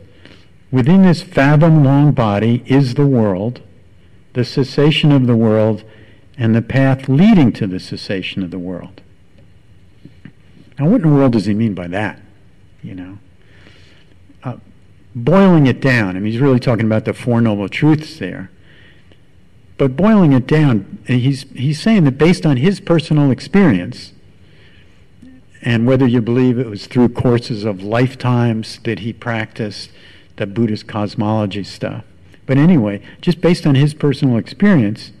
within 0.70 1.02
this 1.02 1.22
fathom 1.22 1.84
long 1.84 2.12
body 2.12 2.62
is 2.66 2.94
the 2.94 3.06
world, 3.06 3.60
the 4.32 4.44
cessation 4.44 5.12
of 5.12 5.26
the 5.26 5.36
world, 5.36 5.84
and 6.40 6.54
the 6.54 6.62
path 6.62 7.06
leading 7.06 7.52
to 7.52 7.66
the 7.66 7.78
cessation 7.78 8.42
of 8.42 8.50
the 8.50 8.58
world. 8.58 9.02
Now, 10.78 10.88
what 10.88 11.02
in 11.02 11.10
the 11.10 11.14
world 11.14 11.32
does 11.32 11.44
he 11.44 11.52
mean 11.52 11.74
by 11.74 11.86
that? 11.88 12.18
You 12.82 12.94
know? 12.94 13.18
Uh, 14.42 14.56
boiling 15.14 15.66
it 15.66 15.82
down, 15.82 16.16
I 16.16 16.20
mean, 16.20 16.32
he's 16.32 16.40
really 16.40 16.58
talking 16.58 16.86
about 16.86 17.04
the 17.04 17.12
Four 17.12 17.42
Noble 17.42 17.68
Truths 17.68 18.18
there. 18.18 18.50
But 19.76 19.96
boiling 19.96 20.32
it 20.32 20.46
down, 20.46 20.98
he's, 21.06 21.42
he's 21.52 21.78
saying 21.78 22.04
that 22.04 22.16
based 22.16 22.46
on 22.46 22.56
his 22.56 22.80
personal 22.80 23.30
experience, 23.30 24.14
and 25.60 25.86
whether 25.86 26.06
you 26.06 26.22
believe 26.22 26.58
it 26.58 26.68
was 26.68 26.86
through 26.86 27.10
courses 27.10 27.64
of 27.64 27.82
lifetimes 27.82 28.78
that 28.84 29.00
he 29.00 29.12
practiced 29.12 29.90
the 30.36 30.46
Buddhist 30.46 30.86
cosmology 30.86 31.64
stuff, 31.64 32.04
but 32.46 32.56
anyway, 32.56 33.02
just 33.20 33.42
based 33.42 33.66
on 33.66 33.74
his 33.74 33.92
personal 33.92 34.38
experience, 34.38 35.12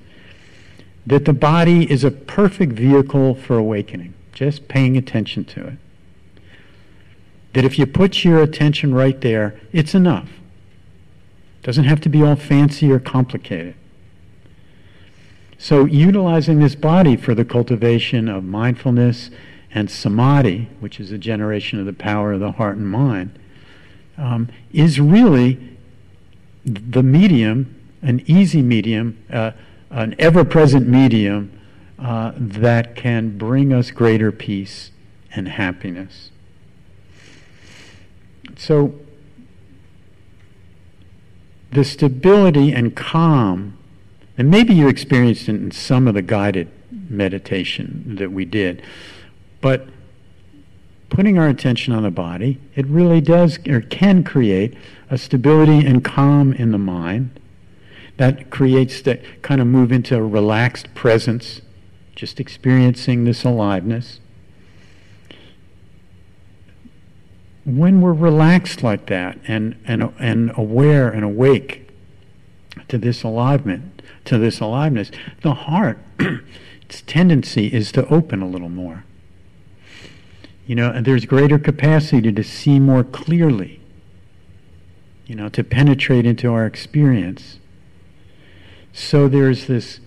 that 1.06 1.24
the 1.24 1.32
body 1.32 1.90
is 1.90 2.04
a 2.04 2.10
perfect 2.10 2.72
vehicle 2.72 3.34
for 3.34 3.56
awakening, 3.56 4.14
just 4.32 4.68
paying 4.68 4.96
attention 4.96 5.44
to 5.44 5.66
it 5.66 5.78
that 7.52 7.64
if 7.64 7.78
you 7.78 7.86
put 7.86 8.24
your 8.24 8.42
attention 8.42 8.94
right 8.94 9.20
there, 9.20 9.58
it's 9.72 9.94
enough. 9.94 10.28
It 11.60 11.66
doesn't 11.66 11.84
have 11.84 12.00
to 12.02 12.08
be 12.08 12.22
all 12.22 12.36
fancy 12.36 12.90
or 12.90 12.98
complicated. 12.98 13.74
So, 15.58 15.84
utilizing 15.84 16.60
this 16.60 16.74
body 16.74 17.16
for 17.16 17.34
the 17.34 17.44
cultivation 17.44 18.28
of 18.28 18.44
mindfulness 18.44 19.30
and 19.72 19.90
samadhi, 19.90 20.70
which 20.80 20.98
is 20.98 21.12
a 21.12 21.18
generation 21.18 21.78
of 21.78 21.86
the 21.86 21.92
power 21.92 22.32
of 22.32 22.40
the 22.40 22.52
heart 22.52 22.76
and 22.76 22.88
mind, 22.88 23.38
um, 24.16 24.48
is 24.72 25.00
really 25.00 25.76
the 26.64 27.02
medium, 27.02 27.74
an 28.00 28.22
easy 28.26 28.62
medium, 28.62 29.18
uh, 29.30 29.50
an 29.90 30.14
ever 30.18 30.44
present 30.44 30.88
medium 30.88 31.58
uh, 31.98 32.32
that 32.36 32.94
can 32.94 33.36
bring 33.36 33.72
us 33.72 33.90
greater 33.90 34.32
peace 34.32 34.90
and 35.32 35.48
happiness. 35.48 36.30
So, 38.56 38.94
the 41.72 41.84
stability 41.84 42.72
and 42.72 42.96
calm, 42.96 43.78
and 44.36 44.50
maybe 44.50 44.74
you 44.74 44.88
experienced 44.88 45.48
it 45.48 45.56
in 45.56 45.70
some 45.70 46.08
of 46.08 46.14
the 46.14 46.22
guided 46.22 46.70
meditation 46.90 48.16
that 48.16 48.32
we 48.32 48.44
did, 48.44 48.82
but 49.60 49.88
putting 51.10 51.38
our 51.38 51.48
attention 51.48 51.92
on 51.92 52.02
the 52.02 52.10
body, 52.10 52.58
it 52.74 52.86
really 52.86 53.20
does 53.20 53.58
or 53.68 53.80
can 53.80 54.24
create 54.24 54.74
a 55.10 55.18
stability 55.18 55.84
and 55.84 56.04
calm 56.04 56.52
in 56.52 56.70
the 56.70 56.78
mind 56.78 57.39
that 58.20 58.50
creates 58.50 59.00
that 59.00 59.22
kind 59.40 59.60
of 59.60 59.66
move 59.66 59.90
into 59.90 60.14
a 60.14 60.22
relaxed 60.22 60.94
presence, 60.94 61.62
just 62.14 62.38
experiencing 62.38 63.24
this 63.24 63.44
aliveness. 63.44 64.20
when 67.64 68.00
we're 68.00 68.12
relaxed 68.12 68.82
like 68.82 69.06
that 69.06 69.38
and, 69.46 69.76
and, 69.86 70.12
and 70.18 70.52
aware 70.56 71.08
and 71.08 71.24
awake 71.24 71.88
to 72.88 72.98
this 72.98 73.22
aliveness, 73.22 73.82
to 74.24 74.38
this 74.38 74.60
aliveness, 74.60 75.10
the 75.42 75.54
heart, 75.54 75.98
its 76.82 77.02
tendency 77.02 77.72
is 77.72 77.92
to 77.92 78.06
open 78.08 78.42
a 78.42 78.48
little 78.48 78.68
more. 78.68 79.04
You 80.66 80.74
know, 80.74 80.90
and 80.90 81.04
there's 81.04 81.24
greater 81.24 81.58
capacity 81.58 82.32
to 82.32 82.44
see 82.44 82.78
more 82.78 83.02
clearly, 83.02 83.80
you 85.26 85.34
know, 85.34 85.48
to 85.48 85.64
penetrate 85.64 86.26
into 86.26 86.52
our 86.52 86.66
experience. 86.66 87.58
So 88.92 89.28
there's 89.28 89.66
this 89.66 90.00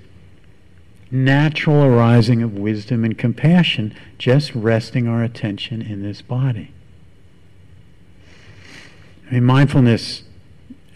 natural 1.13 1.83
arising 1.83 2.41
of 2.41 2.57
wisdom 2.57 3.05
and 3.05 3.17
compassion 3.17 3.95
just 4.17 4.53
resting 4.55 5.07
our 5.07 5.23
attention 5.23 5.81
in 5.81 6.01
this 6.01 6.21
body. 6.23 6.71
I 9.29 9.35
mean, 9.35 9.43
mindfulness, 9.43 10.23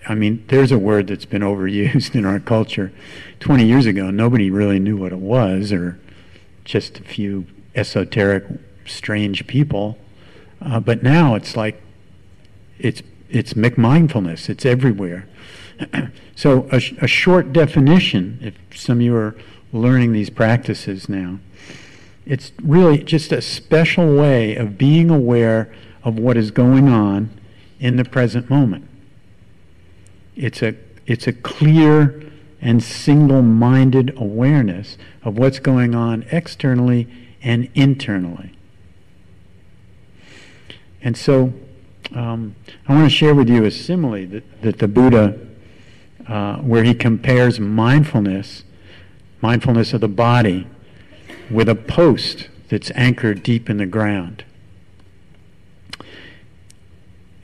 I 0.08 0.16
mean, 0.16 0.44
there's 0.48 0.72
a 0.72 0.80
word 0.80 1.08
that's 1.08 1.26
been 1.26 1.42
overused 1.44 2.16
in 2.16 2.26
our 2.26 2.40
culture. 2.40 2.92
20 3.40 3.66
years 3.66 3.86
ago, 3.86 4.10
nobody 4.10 4.50
really 4.50 4.80
knew 4.80 4.98
what 4.98 5.12
it 5.12 5.20
was, 5.20 5.72
or 5.72 6.00
just 6.66 7.00
a 7.00 7.04
few 7.04 7.46
esoteric, 7.76 8.44
strange 8.86 9.46
people. 9.46 9.98
Uh, 10.60 10.80
but 10.80 11.04
now 11.04 11.36
it's 11.36 11.56
like, 11.56 11.82
it's, 12.80 13.04
it's 13.30 13.56
mindfulness, 13.56 14.50
it's 14.50 14.66
everywhere. 14.66 15.28
so, 16.36 16.68
a, 16.72 16.78
a 17.02 17.08
short 17.08 17.54
definition, 17.54 18.40
if 18.42 18.80
some 18.80 18.98
of 18.98 19.02
you 19.02 19.16
are 19.16 19.36
learning 19.72 20.14
these 20.14 20.30
practices 20.30 21.10
now, 21.10 21.40
it's 22.26 22.52
really 22.62 22.98
just 22.98 23.32
a 23.32 23.42
special 23.42 24.16
way 24.16 24.56
of 24.56 24.78
being 24.78 25.10
aware 25.10 25.74
of 26.04 26.20
what 26.20 26.38
is 26.38 26.52
going 26.52 26.90
on 26.90 27.30
in 27.80 27.96
the 27.96 28.06
present 28.06 28.50
moment. 28.50 28.88
It's 30.36 30.62
a, 30.62 30.76
it's 31.06 31.28
a 31.28 31.34
clear 31.34 32.24
and 32.62 32.84
single 32.84 33.42
minded 33.42 34.14
awareness 34.18 34.98
of 35.24 35.38
what's 35.38 35.60
going 35.60 35.96
on 35.96 36.26
externally 36.32 37.08
and 37.42 37.70
internally. 37.76 38.52
And 41.02 41.16
so 41.16 41.54
um, 42.14 42.56
I 42.88 42.94
want 42.94 43.06
to 43.06 43.16
share 43.16 43.36
with 43.36 43.50
you 43.50 43.66
a 43.66 43.72
simile 43.72 44.28
that, 44.28 44.62
that 44.62 44.80
the 44.80 44.88
Buddha, 44.88 45.40
uh, 46.28 46.58
where 46.58 46.84
he 46.84 46.94
compares 46.94 47.60
mindfulness, 47.60 48.64
mindfulness 49.42 49.94
of 49.94 50.02
the 50.02 50.08
body, 50.08 50.68
with 51.50 51.70
a 51.70 51.76
post 51.76 52.50
that's 52.70 52.92
anchored 52.96 53.44
deep 53.44 53.70
in 53.70 53.78
the 53.78 53.86
ground. 53.86 54.44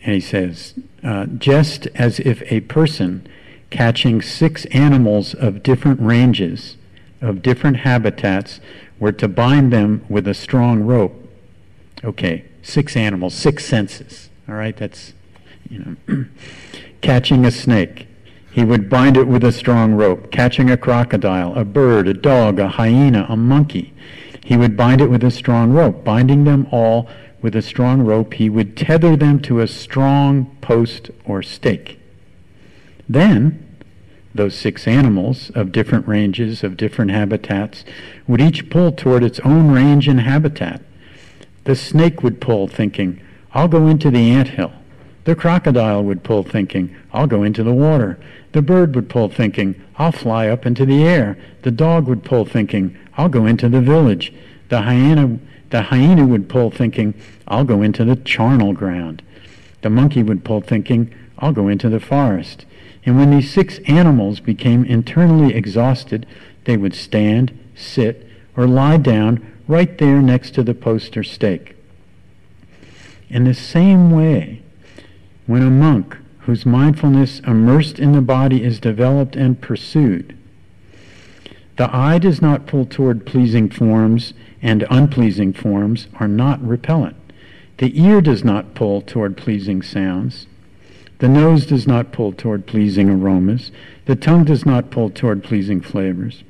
And 0.04 0.14
he 0.14 0.20
says, 0.20 0.74
uh, 1.04 1.26
just 1.26 1.88
as 1.96 2.20
if 2.20 2.44
a 2.52 2.62
person 2.62 3.28
catching 3.70 4.22
six 4.22 4.66
animals 4.66 5.34
of 5.34 5.64
different 5.64 6.02
ranges, 6.02 6.76
of 7.22 7.42
different 7.42 7.78
habitats, 7.78 8.60
were 9.00 9.14
to 9.14 9.28
bind 9.28 9.72
them 9.72 10.06
with 10.10 10.28
a 10.28 10.34
strong 10.34 10.82
rope. 10.84 11.14
Okay, 12.04 12.46
six 12.62 12.98
animals, 12.98 13.34
six 13.34 13.66
senses. 13.66 14.30
All 14.48 14.56
right, 14.56 14.76
that's, 14.76 15.14
you 15.70 15.98
know, 16.08 16.26
catching 17.02 17.46
a 17.46 17.52
snake. 17.52 18.08
He 18.54 18.64
would 18.64 18.88
bind 18.88 19.18
it 19.18 19.28
with 19.28 19.44
a 19.44 19.52
strong 19.52 19.96
rope, 19.96 20.32
catching 20.32 20.70
a 20.70 20.78
crocodile, 20.78 21.56
a 21.56 21.66
bird, 21.66 22.08
a 22.08 22.14
dog, 22.14 22.60
a 22.60 22.68
hyena, 22.68 23.26
a 23.28 23.36
monkey. 23.36 23.94
He 24.46 24.56
would 24.56 24.78
bind 24.78 25.02
it 25.02 25.10
with 25.10 25.24
a 25.24 25.32
strong 25.32 25.72
rope. 25.72 26.04
Binding 26.04 26.44
them 26.44 26.68
all 26.70 27.10
with 27.42 27.56
a 27.56 27.64
strong 27.64 28.04
rope, 28.04 28.36
he 28.36 28.52
would 28.52 28.78
tether 28.78 29.16
them 29.16 29.40
to 29.42 29.60
a 29.60 29.68
strong 29.68 30.56
post 30.62 31.10
or 31.26 31.42
stake. 31.42 32.00
Then, 33.10 33.80
those 34.36 34.54
six 34.54 34.88
animals 34.88 35.50
of 35.56 35.72
different 35.72 36.08
ranges, 36.08 36.64
of 36.64 36.78
different 36.78 37.10
habitats, 37.10 37.84
would 38.28 38.40
each 38.40 38.70
pull 38.70 38.92
toward 38.92 39.24
its 39.24 39.40
own 39.40 39.72
range 39.72 40.08
and 40.08 40.22
habitat. 40.22 40.80
The 41.64 41.76
snake 41.76 42.22
would 42.22 42.40
pull, 42.40 42.68
thinking, 42.68 43.20
I'll 43.52 43.68
go 43.68 43.88
into 43.88 44.12
the 44.12 44.30
ant 44.30 44.50
hill. 44.50 44.74
The 45.24 45.36
crocodile 45.36 46.04
would 46.04 46.24
pull, 46.24 46.44
thinking, 46.44 46.96
I'll 47.12 47.28
go 47.28 47.44
into 47.44 47.64
the 47.64 47.74
water. 47.74 48.20
The 48.54 48.62
bird 48.62 48.96
would 48.96 49.10
pull, 49.10 49.30
thinking, 49.30 49.82
I'll 49.98 50.12
fly 50.12 50.48
up 50.48 50.66
into 50.66 50.86
the 50.86 51.04
air. 51.04 51.38
The 51.64 51.72
dog 51.72 52.08
would 52.08 52.24
pull, 52.24 52.46
thinking, 52.46 52.98
I'll 53.18 53.30
go 53.30 53.46
into 53.46 53.68
the 53.68 53.82
village. 53.82 54.34
The 54.70 54.84
hyena, 54.84 55.40
the 55.72 55.84
hyena 55.84 56.26
would 56.26 56.50
pull, 56.50 56.70
thinking, 56.70 57.16
I'll 57.48 57.66
go 57.66 57.82
into 57.82 58.06
the 58.06 58.16
charnel 58.16 58.74
ground. 58.74 59.24
The 59.82 59.90
monkey 59.90 60.24
would 60.24 60.46
pull, 60.46 60.62
thinking, 60.62 61.14
I'll 61.40 61.52
go 61.52 61.68
into 61.68 61.90
the 61.90 62.00
forest. 62.00 62.66
And 63.06 63.18
when 63.18 63.32
these 63.32 63.52
six 63.52 63.80
animals 63.88 64.40
became 64.40 64.86
internally 64.86 65.56
exhausted, 65.56 66.26
they 66.66 66.78
would 66.78 66.94
stand, 66.94 67.58
sit, 67.76 68.28
or 68.56 68.68
lie 68.68 68.98
down 68.98 69.46
right 69.68 69.98
there 69.98 70.22
next 70.22 70.52
to 70.56 70.64
the 70.64 70.76
post 70.76 71.18
or 71.18 71.24
stake. 71.24 71.76
In 73.30 73.46
the 73.46 73.54
same 73.56 74.12
way, 74.12 74.62
when 75.48 75.64
a 75.64 75.72
monk 75.72 76.18
whose 76.46 76.66
mindfulness 76.66 77.40
immersed 77.42 78.00
in 78.00 78.12
the 78.12 78.22
body 78.22 78.64
is 78.64 78.80
developed 78.80 79.36
and 79.36 79.62
pursued, 79.62 80.38
the 81.76 81.96
eye 81.96 82.20
does 82.20 82.42
not 82.42 82.68
pull 82.68 82.86
toward 82.86 83.26
pleasing 83.26 83.70
forms, 83.70 84.34
and 84.62 84.86
unpleasing 84.92 85.54
forms 85.54 86.08
are 86.20 86.28
not 86.28 86.66
repellent. 86.66 87.16
The 87.78 88.00
ear 88.00 88.22
does 88.22 88.44
not 88.44 88.76
pull 88.76 89.02
toward 89.02 89.38
pleasing 89.38 89.82
sounds. 89.82 90.46
The 91.18 91.28
nose 91.28 91.66
does 91.66 91.88
not 91.88 92.12
pull 92.12 92.32
toward 92.32 92.68
pleasing 92.68 93.10
aromas. 93.10 93.72
The 94.06 94.16
tongue 94.16 94.44
does 94.44 94.66
not 94.66 94.92
pull 94.92 95.10
toward 95.10 95.44
pleasing 95.44 95.82
flavors. 95.82 96.44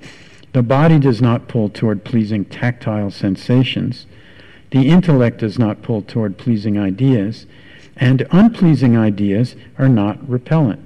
The 0.52 0.64
body 0.64 1.00
does 1.00 1.22
not 1.22 1.48
pull 1.48 1.70
toward 1.70 2.04
pleasing 2.04 2.44
tactile 2.46 3.10
sensations. 3.10 4.06
The 4.72 4.90
intellect 4.90 5.40
does 5.40 5.58
not 5.58 5.82
pull 5.84 6.02
toward 6.02 6.38
pleasing 6.38 6.78
ideas. 6.78 7.46
And 7.96 8.28
unpleasing 8.32 8.98
ideas 8.98 9.56
are 9.78 9.90
not 9.90 10.28
repellent. 10.28 10.82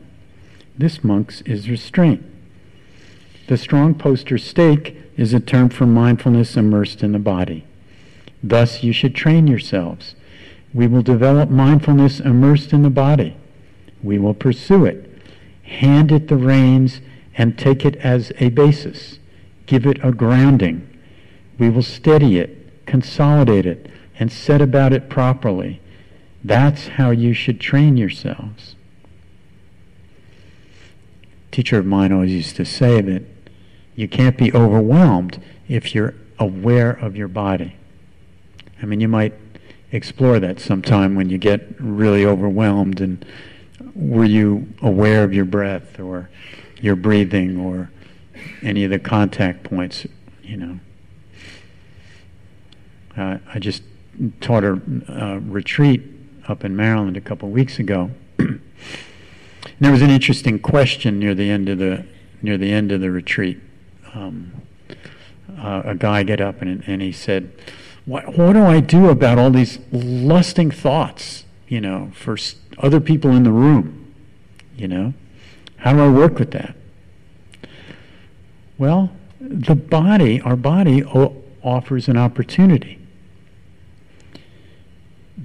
This, 0.78 1.04
monks, 1.04 1.42
is 1.42 1.70
restraint. 1.70 2.24
The 3.48 3.58
strong 3.58 3.96
poster 3.96 4.38
stake 4.38 4.98
is 5.16 5.34
a 5.34 5.40
term 5.40 5.70
for 5.70 5.86
mindfulness 5.86 6.58
immersed 6.58 7.02
in 7.02 7.14
the 7.14 7.20
body. 7.20 7.66
Thus, 8.44 8.84
you 8.84 8.94
should 8.94 9.16
train 9.16 9.48
yourselves. 9.48 10.16
We 10.74 10.88
will 10.88 11.02
develop 11.02 11.50
mindfulness 11.50 12.20
immersed 12.20 12.74
in 12.74 12.84
the 12.84 12.90
body 12.90 13.36
we 14.04 14.18
will 14.18 14.34
pursue 14.34 14.86
it. 14.86 15.10
Hand 15.64 16.12
it 16.12 16.28
the 16.28 16.38
reins 16.38 17.02
and 17.36 17.58
take 17.58 17.86
it 17.86 17.96
as 17.98 18.32
a 18.38 18.50
basis. 18.50 19.20
Give 19.66 19.86
it 19.86 20.04
a 20.04 20.12
grounding. 20.12 20.88
We 21.60 21.70
will 21.70 21.84
steady 21.84 22.40
it, 22.40 22.86
consolidate 22.86 23.66
it, 23.66 23.88
and 24.20 24.32
set 24.32 24.62
about 24.62 24.94
it 24.94 25.10
properly. 25.10 25.82
That's 26.44 26.88
how 26.88 27.12
you 27.12 27.34
should 27.34 27.60
train 27.60 27.98
yourselves. 27.98 28.76
A 31.48 31.56
teacher 31.56 31.80
of 31.80 31.86
mine 31.86 32.12
always 32.12 32.32
used 32.32 32.56
to 32.58 32.66
say 32.66 33.02
that 33.02 33.24
you 33.96 34.08
can't 34.08 34.38
be 34.38 34.54
overwhelmed 34.54 35.42
if 35.68 35.96
you're 35.96 36.14
aware 36.40 36.92
of 36.92 37.16
your 37.16 37.28
body. 37.28 37.76
I 38.82 38.86
mean, 38.86 39.02
you 39.02 39.08
might 39.08 39.34
explore 39.92 40.40
that 40.40 40.60
sometime 40.60 41.16
when 41.16 41.30
you 41.30 41.38
get 41.38 41.80
really 41.80 42.26
overwhelmed 42.26 43.02
and 43.02 43.26
were 43.96 44.26
you 44.26 44.68
aware 44.82 45.24
of 45.24 45.34
your 45.34 45.46
breath 45.46 46.00
or 46.00 46.30
your 46.80 46.96
breathing 46.96 47.60
or 47.60 47.90
any 48.62 48.84
of 48.84 48.92
the 48.92 49.00
contact 49.00 49.64
points, 49.64 50.06
you 50.44 50.58
know? 50.58 50.80
Uh, 53.18 53.40
I 53.52 53.58
just 53.58 53.82
taught 54.42 54.64
a 54.64 54.74
retreat 55.44 56.04
up 56.48 56.64
in 56.64 56.76
Maryland 56.76 57.18
a 57.18 57.22
couple 57.22 57.50
weeks 57.50 57.80
ago. 57.80 58.12
there 59.80 59.92
was 59.92 60.02
an 60.02 60.10
interesting 60.10 60.60
question 60.60 61.20
near 61.20 61.36
the 61.36 61.50
end 61.50 61.70
of 61.70 61.78
the 61.78 62.06
near 62.42 62.58
the 62.58 62.72
end 62.72 62.92
of 62.92 63.02
the 63.02 63.12
retreat. 63.12 63.60
Um, 64.14 64.52
uh, 65.58 65.82
a 65.86 65.96
guy 65.96 66.24
get 66.24 66.40
up 66.40 66.62
and, 66.62 66.84
and 66.88 67.02
he 67.02 67.12
said, 67.12 67.52
what, 68.06 68.38
what 68.38 68.54
do 68.54 68.64
I 68.64 68.80
do 68.80 69.10
about 69.10 69.38
all 69.38 69.50
these 69.50 69.80
lusting 69.92 70.72
thoughts, 70.72 71.46
you 71.68 71.82
know, 71.82 72.12
for 72.14 72.38
other 72.78 73.00
people 73.00 73.32
in 73.32 73.44
the 73.44 73.52
room, 73.52 74.14
you 74.76 74.88
know? 74.88 75.14
How 75.78 75.94
do 75.94 76.00
I 76.00 76.10
work 76.10 76.40
with 76.40 76.52
that? 76.52 76.76
Well, 78.78 79.12
the 79.40 79.76
body, 79.76 80.40
our 80.42 80.56
body 80.56 81.04
o- 81.04 81.44
offers 81.64 82.08
an 82.08 82.18
opportunity. 82.18 82.97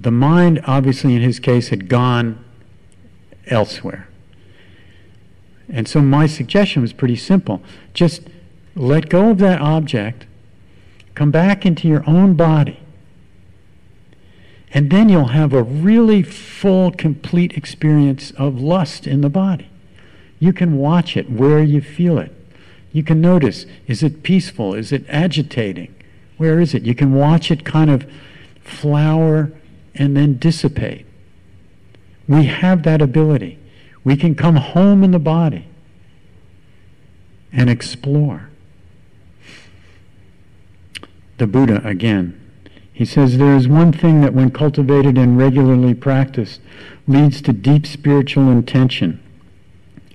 The 0.03 0.11
mind, 0.11 0.61
obviously, 0.65 1.15
in 1.15 1.21
his 1.21 1.39
case, 1.39 1.69
had 1.69 1.87
gone 1.87 2.43
elsewhere. 3.47 4.09
And 5.69 5.87
so 5.87 6.01
my 6.01 6.27
suggestion 6.27 6.81
was 6.81 6.91
pretty 6.91 7.15
simple. 7.15 7.61
Just 7.93 8.23
let 8.75 9.07
go 9.07 9.31
of 9.31 9.37
that 9.37 9.61
object, 9.61 10.25
come 11.15 11.31
back 11.31 11.65
into 11.65 11.87
your 11.87 12.03
own 12.05 12.33
body, 12.33 12.81
and 14.73 14.89
then 14.89 15.07
you'll 15.07 15.27
have 15.27 15.53
a 15.53 15.63
really 15.63 16.21
full, 16.21 16.91
complete 16.91 17.53
experience 17.53 18.31
of 18.31 18.59
lust 18.59 19.07
in 19.07 19.21
the 19.21 19.29
body. 19.29 19.69
You 20.37 20.51
can 20.51 20.77
watch 20.77 21.15
it 21.15 21.31
where 21.31 21.63
you 21.63 21.79
feel 21.79 22.17
it. 22.17 22.35
You 22.91 23.03
can 23.03 23.21
notice 23.21 23.65
is 23.87 24.03
it 24.03 24.21
peaceful? 24.21 24.73
Is 24.73 24.91
it 24.91 25.05
agitating? 25.07 25.95
Where 26.35 26.59
is 26.59 26.73
it? 26.73 26.83
You 26.83 26.93
can 26.93 27.13
watch 27.13 27.51
it 27.51 27.63
kind 27.63 27.89
of 27.89 28.05
flower 28.61 29.53
and 29.95 30.15
then 30.15 30.37
dissipate. 30.37 31.05
We 32.27 32.45
have 32.45 32.83
that 32.83 33.01
ability. 33.01 33.59
We 34.03 34.15
can 34.15 34.35
come 34.35 34.55
home 34.55 35.03
in 35.03 35.11
the 35.11 35.19
body 35.19 35.67
and 37.51 37.69
explore. 37.69 38.49
The 41.37 41.47
Buddha, 41.47 41.81
again, 41.85 42.39
he 42.91 43.05
says 43.05 43.37
there 43.37 43.55
is 43.55 43.67
one 43.67 43.91
thing 43.91 44.21
that, 44.21 44.33
when 44.33 44.51
cultivated 44.51 45.17
and 45.17 45.37
regularly 45.37 45.93
practiced, 45.93 46.61
leads 47.07 47.41
to 47.41 47.53
deep 47.53 47.87
spiritual 47.87 48.49
intention, 48.49 49.21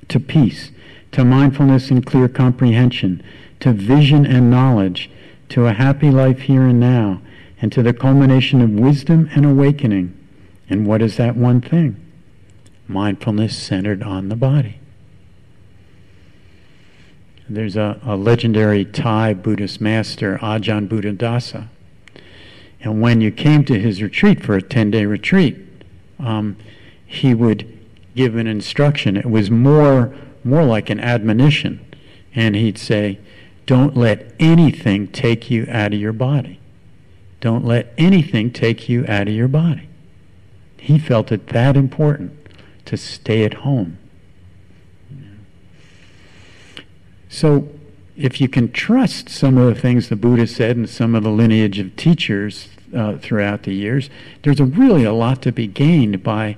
to 0.09 0.21
peace, 0.21 0.71
to 1.13 1.25
mindfulness 1.25 1.91
and 1.91 2.07
clear 2.07 2.29
comprehension, 2.29 3.23
to 3.61 3.73
vision 3.73 4.25
and 4.25 4.51
knowledge, 4.51 5.11
to 5.49 5.67
a 5.67 5.73
happy 5.73 6.11
life 6.11 6.41
here 6.41 6.63
and 6.63 6.79
now, 6.79 7.21
and 7.61 7.73
to 7.73 7.83
the 7.83 7.93
culmination 7.93 8.61
of 8.61 8.71
wisdom 8.71 9.29
and 9.35 9.45
awakening. 9.45 10.15
And 10.69 10.87
what 10.87 11.03
is 11.03 11.17
that 11.17 11.37
one 11.37 11.61
thing? 11.61 11.97
Mindfulness 12.87 13.57
centered 13.57 14.03
on 14.03 14.29
the 14.29 14.37
body. 14.37 14.79
There's 17.49 17.77
a, 17.77 17.99
a 18.05 18.17
legendary 18.17 18.85
Thai 18.85 19.35
Buddhist 19.35 19.81
master, 19.81 20.39
Ajahn 20.39 20.89
Buddhadasa 20.89 21.69
and 22.81 23.01
when 23.01 23.21
you 23.21 23.31
came 23.31 23.65
to 23.65 23.79
his 23.79 24.03
retreat 24.03 24.43
for 24.43 24.55
a 24.55 24.63
10 24.63 24.91
day 24.91 25.05
retreat, 25.05 25.59
um, 26.19 26.57
he 27.05 27.35
would 27.35 27.79
give 28.15 28.37
an 28.37 28.47
instruction. 28.47 29.17
It 29.17 29.31
was 29.31 29.51
more, 29.51 30.15
more 30.45 30.65
like 30.65 30.91
an 30.91 31.01
admonition. 31.01 31.85
And 32.35 32.55
he'd 32.55 32.79
say, 32.79 33.19
Don't 33.67 33.97
let 33.97 34.35
anything 34.39 35.09
take 35.09 35.51
you 35.51 35.67
out 35.69 35.93
of 35.93 36.01
your 36.01 36.13
body. 36.13 36.58
Don't 37.41 37.65
let 37.65 37.93
anything 37.97 38.51
take 38.51 38.89
you 38.89 39.05
out 39.07 39.29
of 39.29 39.35
your 39.35 39.49
body. 39.49 39.89
He 40.79 40.99
felt 40.99 41.31
it 41.31 41.49
that 41.49 41.77
important 41.77 42.33
to 42.87 42.97
stay 42.97 43.45
at 43.45 43.55
home. 43.55 43.99
So 47.29 47.69
if 48.17 48.41
you 48.41 48.49
can 48.49 48.73
trust 48.73 49.29
some 49.29 49.59
of 49.59 49.73
the 49.73 49.81
things 49.81 50.09
the 50.09 50.17
Buddha 50.17 50.47
said 50.47 50.77
and 50.77 50.89
some 50.89 51.15
of 51.15 51.23
the 51.23 51.31
lineage 51.31 51.79
of 51.79 51.95
teachers 51.95 52.69
uh, 52.95 53.19
throughout 53.19 53.63
the 53.65 53.75
years, 53.75 54.11
there's 54.43 54.61
a 54.61 54.65
really 54.65 55.05
a 55.05 55.13
lot 55.13 55.43
to 55.43 55.53
be 55.53 55.67
gained 55.67 56.23
by 56.23 56.57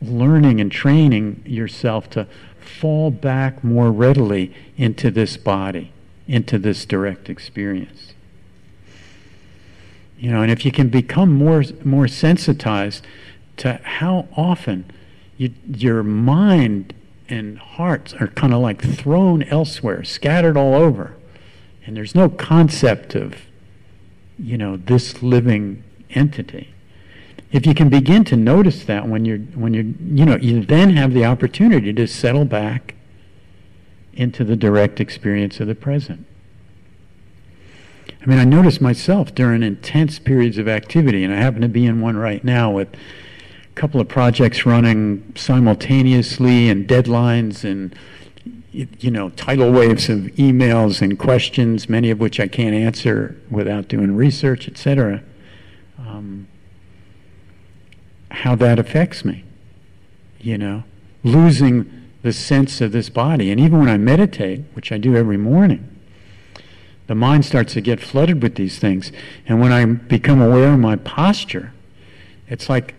learning 0.00 0.60
and 0.60 0.72
training 0.72 1.42
yourself 1.44 2.08
to 2.10 2.26
fall 2.58 3.10
back 3.10 3.62
more 3.62 3.90
readily 3.90 4.54
into 4.76 5.10
this 5.10 5.36
body, 5.36 5.92
into 6.26 6.58
this 6.58 6.86
direct 6.86 7.28
experience. 7.28 8.14
You 10.20 10.30
know, 10.30 10.42
and 10.42 10.52
if 10.52 10.66
you 10.66 10.70
can 10.70 10.90
become 10.90 11.32
more 11.32 11.64
more 11.82 12.06
sensitized 12.06 13.06
to 13.56 13.80
how 13.82 14.28
often 14.36 14.84
you, 15.38 15.54
your 15.66 16.02
mind 16.02 16.92
and 17.30 17.58
hearts 17.58 18.12
are 18.14 18.26
kind 18.26 18.52
of 18.52 18.60
like 18.60 18.82
thrown 18.82 19.42
elsewhere, 19.44 20.04
scattered 20.04 20.58
all 20.58 20.74
over, 20.74 21.16
and 21.86 21.96
there's 21.96 22.14
no 22.14 22.28
concept 22.28 23.14
of, 23.14 23.36
you 24.38 24.58
know, 24.58 24.76
this 24.76 25.22
living 25.22 25.82
entity. 26.10 26.74
If 27.50 27.64
you 27.66 27.74
can 27.74 27.88
begin 27.88 28.24
to 28.24 28.36
notice 28.36 28.84
that 28.84 29.08
when 29.08 29.24
you're 29.24 29.38
when 29.38 29.72
you're 29.72 29.84
you 29.84 30.26
know 30.26 30.36
you 30.36 30.62
then 30.62 30.90
have 30.90 31.14
the 31.14 31.24
opportunity 31.24 31.94
to 31.94 32.06
settle 32.06 32.44
back 32.44 32.94
into 34.12 34.44
the 34.44 34.54
direct 34.54 35.00
experience 35.00 35.60
of 35.60 35.66
the 35.66 35.74
present. 35.74 36.26
I 38.22 38.26
mean, 38.26 38.38
I 38.38 38.44
notice 38.44 38.80
myself 38.80 39.34
during 39.34 39.62
intense 39.62 40.18
periods 40.18 40.58
of 40.58 40.68
activity, 40.68 41.24
and 41.24 41.32
I 41.32 41.38
happen 41.38 41.62
to 41.62 41.68
be 41.68 41.86
in 41.86 42.02
one 42.02 42.16
right 42.16 42.44
now 42.44 42.70
with 42.70 42.88
a 42.92 43.74
couple 43.74 43.98
of 43.98 44.08
projects 44.08 44.66
running 44.66 45.32
simultaneously 45.36 46.68
and 46.68 46.86
deadlines 46.86 47.64
and 47.64 47.94
you 48.72 49.10
know 49.10 49.30
tidal 49.30 49.72
waves 49.72 50.10
of 50.10 50.18
emails 50.36 51.00
and 51.00 51.18
questions, 51.18 51.88
many 51.88 52.10
of 52.10 52.20
which 52.20 52.38
I 52.38 52.46
can't 52.46 52.74
answer 52.74 53.40
without 53.50 53.88
doing 53.88 54.14
research, 54.14 54.68
etc. 54.68 55.22
Um, 55.98 56.46
how 58.30 58.54
that 58.56 58.78
affects 58.78 59.24
me, 59.24 59.44
you 60.38 60.58
know, 60.58 60.84
losing 61.24 61.90
the 62.22 62.34
sense 62.34 62.82
of 62.82 62.92
this 62.92 63.08
body, 63.08 63.50
and 63.50 63.58
even 63.58 63.78
when 63.78 63.88
I 63.88 63.96
meditate, 63.96 64.64
which 64.74 64.92
I 64.92 64.98
do 64.98 65.16
every 65.16 65.38
morning 65.38 65.90
the 67.10 67.16
mind 67.16 67.44
starts 67.44 67.72
to 67.72 67.80
get 67.80 67.98
flooded 67.98 68.40
with 68.40 68.54
these 68.54 68.78
things. 68.78 69.10
And 69.44 69.60
when 69.60 69.72
I 69.72 69.84
become 69.84 70.40
aware 70.40 70.74
of 70.74 70.78
my 70.78 70.94
posture, 70.94 71.72
it's 72.46 72.68
like 72.68 72.94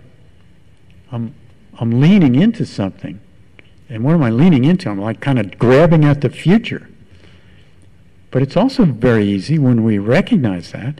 I'm, 1.13 1.33
I'm 1.79 2.01
leaning 2.01 2.35
into 2.35 2.65
something. 2.65 3.21
And 3.87 4.03
what 4.03 4.13
am 4.13 4.21
I 4.21 4.29
leaning 4.29 4.65
into? 4.65 4.89
I'm 4.89 4.99
like 4.99 5.21
kind 5.21 5.39
of 5.39 5.57
grabbing 5.57 6.03
at 6.03 6.19
the 6.19 6.29
future. 6.29 6.89
But 8.31 8.41
it's 8.41 8.57
also 8.57 8.83
very 8.83 9.25
easy 9.25 9.57
when 9.57 9.81
we 9.81 9.97
recognize 9.97 10.73
that, 10.73 10.99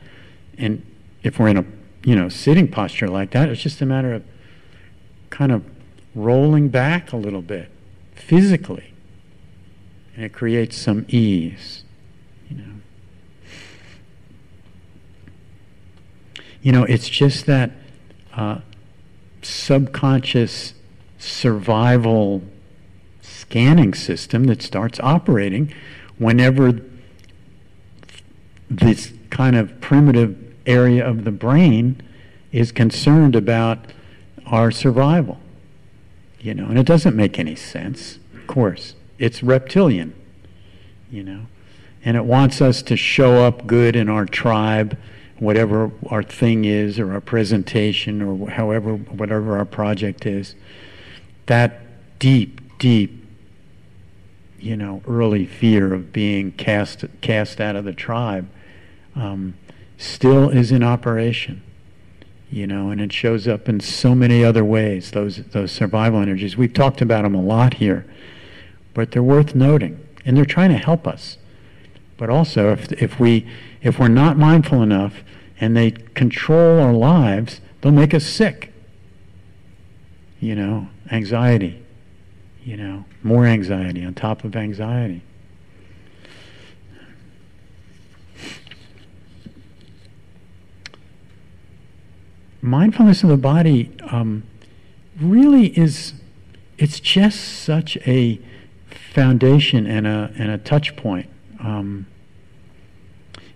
and 0.56 0.82
if 1.22 1.38
we're 1.38 1.48
in 1.48 1.58
a 1.58 1.66
you 2.04 2.16
know 2.16 2.30
sitting 2.30 2.66
posture 2.66 3.08
like 3.08 3.32
that, 3.32 3.50
it's 3.50 3.60
just 3.60 3.82
a 3.82 3.86
matter 3.86 4.14
of 4.14 4.24
kind 5.28 5.52
of 5.52 5.62
rolling 6.14 6.70
back 6.70 7.12
a 7.12 7.18
little 7.18 7.42
bit 7.42 7.68
physically, 8.14 8.94
and 10.16 10.24
it 10.24 10.32
creates 10.32 10.78
some 10.78 11.04
ease. 11.08 11.84
You 16.62 16.72
know, 16.72 16.84
it's 16.84 17.08
just 17.08 17.46
that 17.46 17.72
uh, 18.34 18.60
subconscious 19.42 20.74
survival 21.18 22.42
scanning 23.20 23.94
system 23.94 24.44
that 24.44 24.62
starts 24.62 25.00
operating 25.00 25.72
whenever 26.18 26.80
this 28.70 29.12
kind 29.30 29.56
of 29.56 29.80
primitive 29.80 30.36
area 30.66 31.06
of 31.06 31.24
the 31.24 31.32
brain 31.32 32.00
is 32.52 32.70
concerned 32.70 33.34
about 33.34 33.78
our 34.46 34.70
survival. 34.70 35.38
You 36.40 36.54
know, 36.54 36.66
and 36.66 36.78
it 36.78 36.86
doesn't 36.86 37.16
make 37.16 37.38
any 37.38 37.54
sense, 37.54 38.18
of 38.34 38.46
course. 38.46 38.94
It's 39.18 39.42
reptilian, 39.42 40.14
you 41.10 41.22
know, 41.22 41.46
and 42.04 42.16
it 42.16 42.24
wants 42.24 42.60
us 42.60 42.82
to 42.82 42.96
show 42.96 43.44
up 43.44 43.66
good 43.66 43.94
in 43.94 44.08
our 44.08 44.26
tribe 44.26 44.98
whatever 45.42 45.90
our 46.06 46.22
thing 46.22 46.64
is 46.64 47.00
or 47.00 47.12
our 47.12 47.20
presentation 47.20 48.22
or 48.22 48.48
however 48.50 48.94
whatever 48.94 49.58
our 49.58 49.64
project 49.64 50.24
is 50.24 50.54
that 51.46 51.80
deep 52.20 52.60
deep 52.78 53.26
you 54.60 54.76
know 54.76 55.02
early 55.08 55.44
fear 55.44 55.92
of 55.92 56.12
being 56.12 56.52
cast 56.52 57.04
cast 57.20 57.60
out 57.60 57.74
of 57.74 57.84
the 57.84 57.92
tribe 57.92 58.48
um, 59.16 59.54
still 59.98 60.48
is 60.48 60.70
in 60.70 60.80
operation 60.84 61.60
you 62.48 62.64
know 62.64 62.90
and 62.90 63.00
it 63.00 63.12
shows 63.12 63.48
up 63.48 63.68
in 63.68 63.80
so 63.80 64.14
many 64.14 64.44
other 64.44 64.64
ways 64.64 65.10
those 65.10 65.38
those 65.46 65.72
survival 65.72 66.20
energies. 66.20 66.56
We've 66.56 66.72
talked 66.72 67.00
about 67.00 67.24
them 67.24 67.34
a 67.34 67.42
lot 67.42 67.74
here 67.74 68.06
but 68.94 69.10
they're 69.10 69.24
worth 69.24 69.56
noting 69.56 70.06
and 70.24 70.36
they're 70.36 70.44
trying 70.44 70.70
to 70.70 70.78
help 70.78 71.04
us 71.04 71.36
but 72.16 72.30
also 72.30 72.72
if 72.72 72.92
if 72.92 73.18
we 73.18 73.46
if 73.82 73.98
we're 73.98 74.08
not 74.08 74.36
mindful 74.36 74.82
enough 74.82 75.22
and 75.60 75.76
they 75.76 75.90
control 75.90 76.80
our 76.80 76.92
lives, 76.92 77.60
they'll 77.80 77.92
make 77.92 78.12
us 78.12 78.24
sick. 78.24 78.72
You 80.40 80.56
know, 80.56 80.88
anxiety, 81.10 81.82
you 82.64 82.76
know, 82.76 83.04
more 83.22 83.46
anxiety 83.46 84.04
on 84.04 84.14
top 84.14 84.42
of 84.42 84.56
anxiety. 84.56 85.22
Mindfulness 92.60 93.22
of 93.24 93.28
the 93.28 93.36
body 93.36 93.90
um, 94.10 94.44
really 95.20 95.76
is, 95.78 96.14
it's 96.78 97.00
just 97.00 97.40
such 97.40 97.96
a 98.06 98.40
foundation 99.12 99.86
and 99.86 100.06
a, 100.06 100.32
and 100.36 100.50
a 100.50 100.58
touch 100.58 100.94
point. 100.96 101.28
Um, 101.62 102.06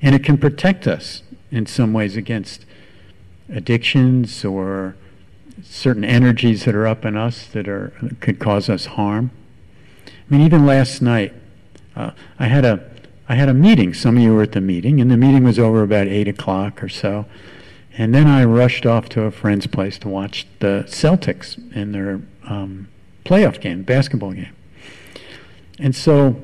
and 0.00 0.14
it 0.14 0.22
can 0.24 0.38
protect 0.38 0.86
us 0.86 1.22
in 1.50 1.66
some 1.66 1.92
ways 1.92 2.16
against 2.16 2.64
addictions 3.48 4.44
or 4.44 4.96
certain 5.62 6.04
energies 6.04 6.64
that 6.64 6.74
are 6.74 6.86
up 6.86 7.04
in 7.04 7.16
us 7.16 7.46
that 7.46 7.68
are 7.68 7.92
could 8.20 8.38
cause 8.38 8.68
us 8.68 8.86
harm. 8.86 9.30
I 10.06 10.10
mean, 10.28 10.40
even 10.42 10.66
last 10.66 11.00
night, 11.00 11.32
uh, 11.94 12.10
I 12.38 12.46
had 12.46 12.64
a 12.64 12.88
I 13.28 13.34
had 13.34 13.48
a 13.48 13.54
meeting. 13.54 13.94
Some 13.94 14.16
of 14.16 14.22
you 14.22 14.34
were 14.34 14.42
at 14.42 14.52
the 14.52 14.60
meeting, 14.60 15.00
and 15.00 15.10
the 15.10 15.16
meeting 15.16 15.44
was 15.44 15.58
over 15.58 15.82
about 15.82 16.06
eight 16.06 16.28
o'clock 16.28 16.82
or 16.82 16.88
so. 16.88 17.26
And 17.98 18.14
then 18.14 18.26
I 18.26 18.44
rushed 18.44 18.84
off 18.84 19.08
to 19.10 19.22
a 19.22 19.30
friend's 19.30 19.66
place 19.66 19.98
to 20.00 20.08
watch 20.08 20.46
the 20.60 20.84
Celtics 20.86 21.56
in 21.74 21.92
their 21.92 22.20
um, 22.44 22.88
playoff 23.24 23.58
game, 23.60 23.82
basketball 23.82 24.32
game. 24.32 24.54
And 25.78 25.96
so 25.96 26.42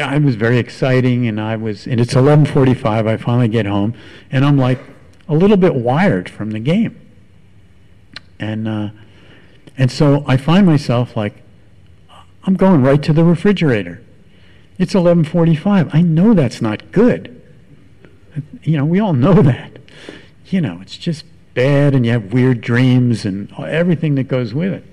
I 0.00 0.18
was 0.18 0.36
very 0.36 0.58
exciting, 0.58 1.26
and 1.26 1.40
I 1.40 1.56
was, 1.56 1.86
and 1.86 2.00
it's 2.00 2.14
11:45. 2.14 3.06
I 3.06 3.16
finally 3.16 3.48
get 3.48 3.66
home, 3.66 3.94
and 4.30 4.44
I'm 4.44 4.56
like 4.56 4.80
a 5.28 5.34
little 5.34 5.56
bit 5.56 5.74
wired 5.74 6.28
from 6.28 6.50
the 6.50 6.58
game, 6.58 6.98
and 8.38 8.66
uh, 8.66 8.90
and 9.76 9.90
so 9.90 10.24
I 10.26 10.36
find 10.36 10.66
myself 10.66 11.16
like 11.16 11.42
I'm 12.44 12.54
going 12.54 12.82
right 12.82 13.02
to 13.02 13.12
the 13.12 13.24
refrigerator. 13.24 14.02
It's 14.78 14.94
11:45. 14.94 15.94
I 15.94 16.02
know 16.02 16.34
that's 16.34 16.62
not 16.62 16.90
good. 16.92 17.40
You 18.62 18.78
know, 18.78 18.84
we 18.84 19.00
all 19.00 19.12
know 19.12 19.34
that. 19.42 19.78
You 20.46 20.60
know, 20.60 20.80
it's 20.80 20.96
just 20.96 21.24
bad, 21.54 21.94
and 21.94 22.06
you 22.06 22.12
have 22.12 22.32
weird 22.32 22.60
dreams 22.60 23.24
and 23.24 23.52
everything 23.58 24.14
that 24.14 24.24
goes 24.24 24.54
with 24.54 24.72
it. 24.72 24.84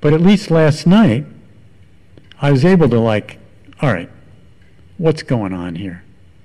But 0.00 0.12
at 0.12 0.20
least 0.20 0.50
last 0.50 0.86
night, 0.86 1.26
I 2.40 2.50
was 2.50 2.64
able 2.64 2.88
to 2.88 2.98
like, 2.98 3.38
all 3.80 3.92
right, 3.92 4.10
what's 4.98 5.22
going 5.22 5.52
on 5.52 5.76
here? 5.76 6.04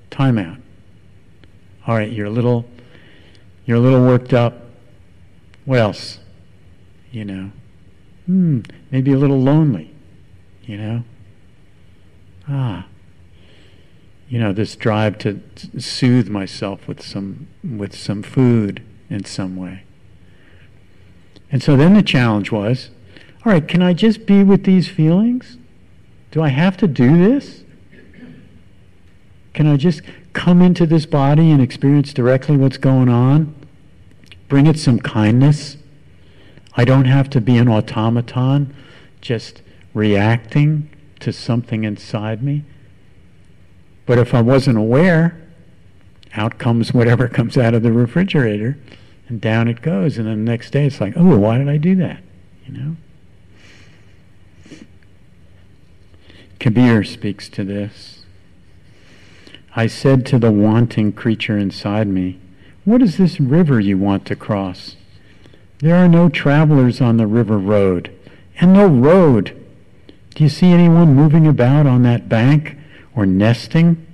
Time 0.09 0.37
out. 0.37 0.57
All 1.85 1.95
right, 1.95 2.11
you're 2.11 2.27
a 2.27 2.31
little, 2.31 2.65
you're 3.65 3.77
a 3.77 3.81
little 3.81 4.05
worked 4.05 4.33
up. 4.33 4.65
What 5.65 5.79
else? 5.79 6.19
You 7.11 7.25
know, 7.25 7.51
hmm, 8.25 8.61
maybe 8.89 9.11
a 9.11 9.17
little 9.17 9.39
lonely. 9.39 9.93
You 10.63 10.77
know, 10.77 11.03
ah, 12.47 12.85
you 14.29 14.39
know, 14.39 14.53
this 14.53 14.75
drive 14.75 15.17
to 15.19 15.41
soothe 15.77 16.29
myself 16.29 16.87
with 16.87 17.01
some 17.01 17.47
with 17.63 17.93
some 17.95 18.23
food 18.23 18.81
in 19.09 19.25
some 19.25 19.57
way. 19.57 19.83
And 21.51 21.61
so 21.61 21.75
then 21.75 21.95
the 21.95 22.03
challenge 22.03 22.49
was, 22.49 22.91
all 23.45 23.51
right, 23.51 23.67
can 23.67 23.81
I 23.81 23.91
just 23.91 24.25
be 24.25 24.41
with 24.41 24.63
these 24.63 24.87
feelings? 24.87 25.57
Do 26.31 26.41
I 26.41 26.49
have 26.49 26.77
to 26.77 26.87
do 26.87 27.17
this? 27.17 27.63
Can 29.53 29.67
I 29.67 29.75
just 29.75 30.01
come 30.33 30.61
into 30.61 30.85
this 30.85 31.05
body 31.05 31.51
and 31.51 31.61
experience 31.61 32.13
directly 32.13 32.55
what's 32.55 32.77
going 32.77 33.09
on? 33.09 33.53
Bring 34.47 34.65
it 34.65 34.79
some 34.79 34.99
kindness. 34.99 35.77
I 36.75 36.85
don't 36.85 37.05
have 37.05 37.29
to 37.31 37.41
be 37.41 37.57
an 37.57 37.67
automaton 37.67 38.73
just 39.19 39.61
reacting 39.93 40.89
to 41.19 41.33
something 41.33 41.83
inside 41.83 42.41
me. 42.41 42.63
But 44.05 44.17
if 44.17 44.33
I 44.33 44.41
wasn't 44.41 44.77
aware, 44.77 45.37
out 46.33 46.57
comes 46.57 46.93
whatever 46.93 47.27
comes 47.29 47.57
out 47.57 47.73
of 47.73 47.83
the 47.83 47.91
refrigerator, 47.91 48.77
and 49.27 49.41
down 49.41 49.67
it 49.67 49.81
goes. 49.81 50.17
And 50.17 50.27
then 50.27 50.45
the 50.45 50.51
next 50.51 50.71
day 50.71 50.85
it's 50.85 51.01
like, 51.01 51.13
oh, 51.17 51.37
why 51.37 51.57
did 51.57 51.67
I 51.67 51.77
do 51.77 51.95
that? 51.97 52.23
You 52.65 52.73
know? 52.73 52.95
Kabir 56.61 57.03
speaks 57.03 57.49
to 57.49 57.63
this. 57.63 58.23
I 59.75 59.87
said 59.87 60.27
to 60.27 60.37
the 60.37 60.51
wanting 60.51 61.11
creature 61.11 61.57
inside 61.57 62.07
me, 62.07 62.39
What 62.85 63.01
is 63.01 63.17
this 63.17 63.39
river 63.39 63.79
you 63.79 63.97
want 63.97 64.27
to 64.27 64.35
cross? 64.35 64.95
There 65.79 65.95
are 65.95 66.07
no 66.07 66.29
travelers 66.29 67.01
on 67.01 67.17
the 67.17 67.25
river 67.25 67.57
road, 67.57 68.15
and 68.59 68.73
no 68.73 68.85
road. 68.85 69.59
Do 70.35 70.43
you 70.43 70.51
see 70.51 70.67
anyone 70.67 71.15
moving 71.15 71.47
about 71.47 71.87
on 71.87 72.03
that 72.03 72.29
bank 72.29 72.77
or 73.15 73.25
nesting? 73.25 74.05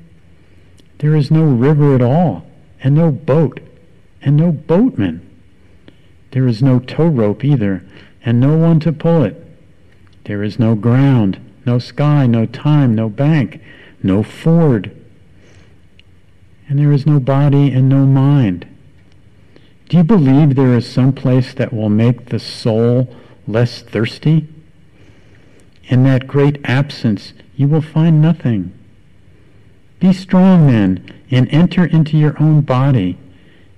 There 1.00 1.18
is 1.18 1.30
no 1.30 1.44
river 1.44 1.96
at 1.96 2.02
all, 2.02 2.48
and 2.82 2.96
no 2.96 3.12
boat, 3.12 3.60
and 4.22 4.38
no 4.38 4.54
boatman. 4.54 5.20
There 6.32 6.48
is 6.48 6.64
no 6.64 6.80
tow 6.80 7.08
rope 7.08 7.44
either, 7.44 7.84
and 8.24 8.40
no 8.40 8.56
one 8.56 8.80
to 8.80 8.94
pull 8.94 9.24
it. 9.24 9.36
There 10.24 10.44
is 10.44 10.58
no 10.58 10.76
ground, 10.76 11.42
no 11.68 11.78
sky, 11.78 12.26
no 12.26 12.46
time, 12.46 12.96
no 12.96 13.10
bank, 13.10 13.62
no 14.02 14.24
ford. 14.24 14.90
And 16.70 16.80
there 16.80 16.94
is 16.94 17.06
no 17.06 17.20
body 17.20 17.72
and 17.72 17.90
no 17.90 18.06
mind. 18.06 18.66
Do 19.90 19.98
you 19.98 20.04
believe 20.04 20.56
there 20.56 20.76
is 20.76 20.90
some 20.90 21.14
place 21.14 21.54
that 21.54 21.74
will 21.74 21.90
make 21.90 22.30
the 22.30 22.40
soul 22.40 23.14
less 23.48 23.82
thirsty? 23.82 24.48
In 25.86 26.04
that 26.04 26.28
great 26.28 26.60
absence, 26.64 27.34
you 27.56 27.68
will 27.68 27.82
find 27.82 28.22
nothing. 28.22 28.74
Be 30.00 30.14
strong 30.14 30.68
then, 30.68 31.22
and 31.32 31.48
enter 31.50 31.86
into 31.86 32.18
your 32.18 32.42
own 32.42 32.62
body. 32.62 33.18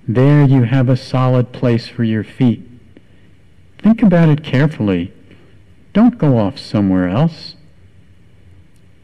There 0.06 0.44
you 0.44 0.64
have 0.64 0.88
a 0.88 0.96
solid 0.96 1.52
place 1.52 1.86
for 1.86 2.04
your 2.04 2.24
feet. 2.24 2.68
Think 3.78 4.02
about 4.02 4.28
it 4.28 4.44
carefully. 4.44 5.12
Don't 5.92 6.18
go 6.18 6.38
off 6.38 6.58
somewhere 6.58 7.08
else. 7.08 7.54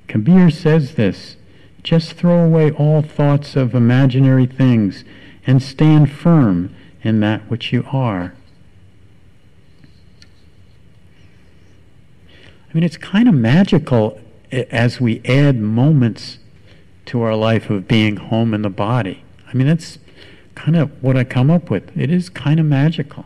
Kabir 0.09 0.51
says 0.51 0.95
this 0.95 1.37
just 1.83 2.15
throw 2.15 2.45
away 2.45 2.73
all 2.73 3.01
thoughts 3.01 3.55
of 3.55 3.75
imaginary 3.75 4.47
things 4.47 5.05
and 5.47 5.63
stand 5.63 6.11
firm 6.11 6.75
in 7.03 7.21
that 7.21 7.43
which 7.49 7.73
you 7.73 7.85
are. 7.93 8.35
I 12.69 12.75
mean, 12.75 12.83
it's 12.83 12.97
kind 12.97 13.29
of 13.29 13.35
magical 13.35 14.21
as 14.51 15.01
we 15.01 15.23
add 15.25 15.61
moments 15.61 16.39
to 17.07 17.23
our 17.23 17.37
life 17.37 17.71
of 17.71 17.87
being 17.87 18.17
home 18.17 18.53
in 18.53 18.63
the 18.63 18.71
body. 18.71 19.23
I 19.49 19.55
mean, 19.55 19.69
that's 19.69 19.99
kind 20.57 20.77
of 20.77 20.91
what 21.03 21.17
I 21.17 21.23
come 21.23 21.51
up 21.51 21.71
with. 21.71 21.97
It 21.97 22.11
is 22.11 22.29
kind 22.29 22.59
of 22.59 22.67
magical. 22.67 23.25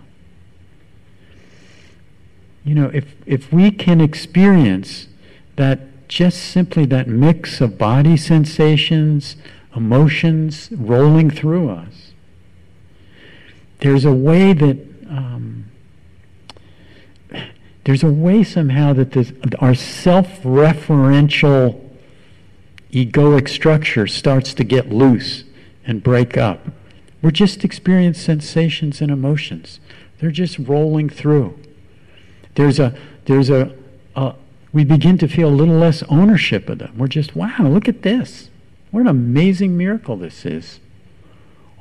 You 2.62 2.74
know, 2.74 2.90
if, 2.92 3.14
if 3.24 3.50
we 3.50 3.70
can 3.70 4.02
experience 4.02 5.08
that 5.56 5.89
just 6.10 6.50
simply 6.50 6.84
that 6.86 7.06
mix 7.06 7.60
of 7.60 7.78
body 7.78 8.16
sensations, 8.16 9.36
emotions 9.76 10.68
rolling 10.72 11.30
through 11.30 11.70
us, 11.70 12.10
there's 13.78 14.04
a 14.04 14.12
way 14.12 14.52
that 14.52 14.76
um, 15.08 15.66
there's 17.84 18.02
a 18.02 18.10
way 18.10 18.42
somehow 18.42 18.92
that 18.92 19.12
this, 19.12 19.32
our 19.60 19.76
self-referential 19.76 21.80
egoic 22.92 23.48
structure 23.48 24.08
starts 24.08 24.52
to 24.52 24.64
get 24.64 24.90
loose 24.90 25.44
and 25.86 26.02
break 26.02 26.36
up. 26.36 26.66
We're 27.22 27.30
just 27.30 27.64
experiencing 27.64 28.24
sensations 28.24 29.00
and 29.00 29.12
emotions. 29.12 29.78
They're 30.18 30.32
just 30.32 30.58
rolling 30.58 31.08
through. 31.08 31.56
There's 32.56 32.80
a 32.80 32.98
there's 33.26 33.48
a, 33.48 33.72
a 34.16 34.34
we 34.72 34.84
begin 34.84 35.18
to 35.18 35.28
feel 35.28 35.48
a 35.48 35.50
little 35.50 35.76
less 35.76 36.02
ownership 36.04 36.68
of 36.68 36.78
them. 36.78 36.96
We're 36.96 37.08
just, 37.08 37.34
wow, 37.34 37.56
look 37.60 37.88
at 37.88 38.02
this. 38.02 38.50
What 38.90 39.00
an 39.00 39.06
amazing 39.08 39.76
miracle 39.76 40.16
this 40.16 40.46
is. 40.46 40.80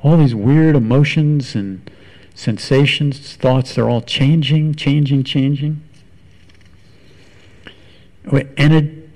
All 0.02 0.16
these 0.16 0.34
weird 0.34 0.76
emotions 0.76 1.54
and 1.54 1.88
sensations, 2.34 3.36
thoughts, 3.36 3.74
they're 3.74 3.88
all 3.88 4.00
changing, 4.02 4.74
changing, 4.74 5.24
changing. 5.24 5.82
And, 8.24 8.74
it, 8.74 9.08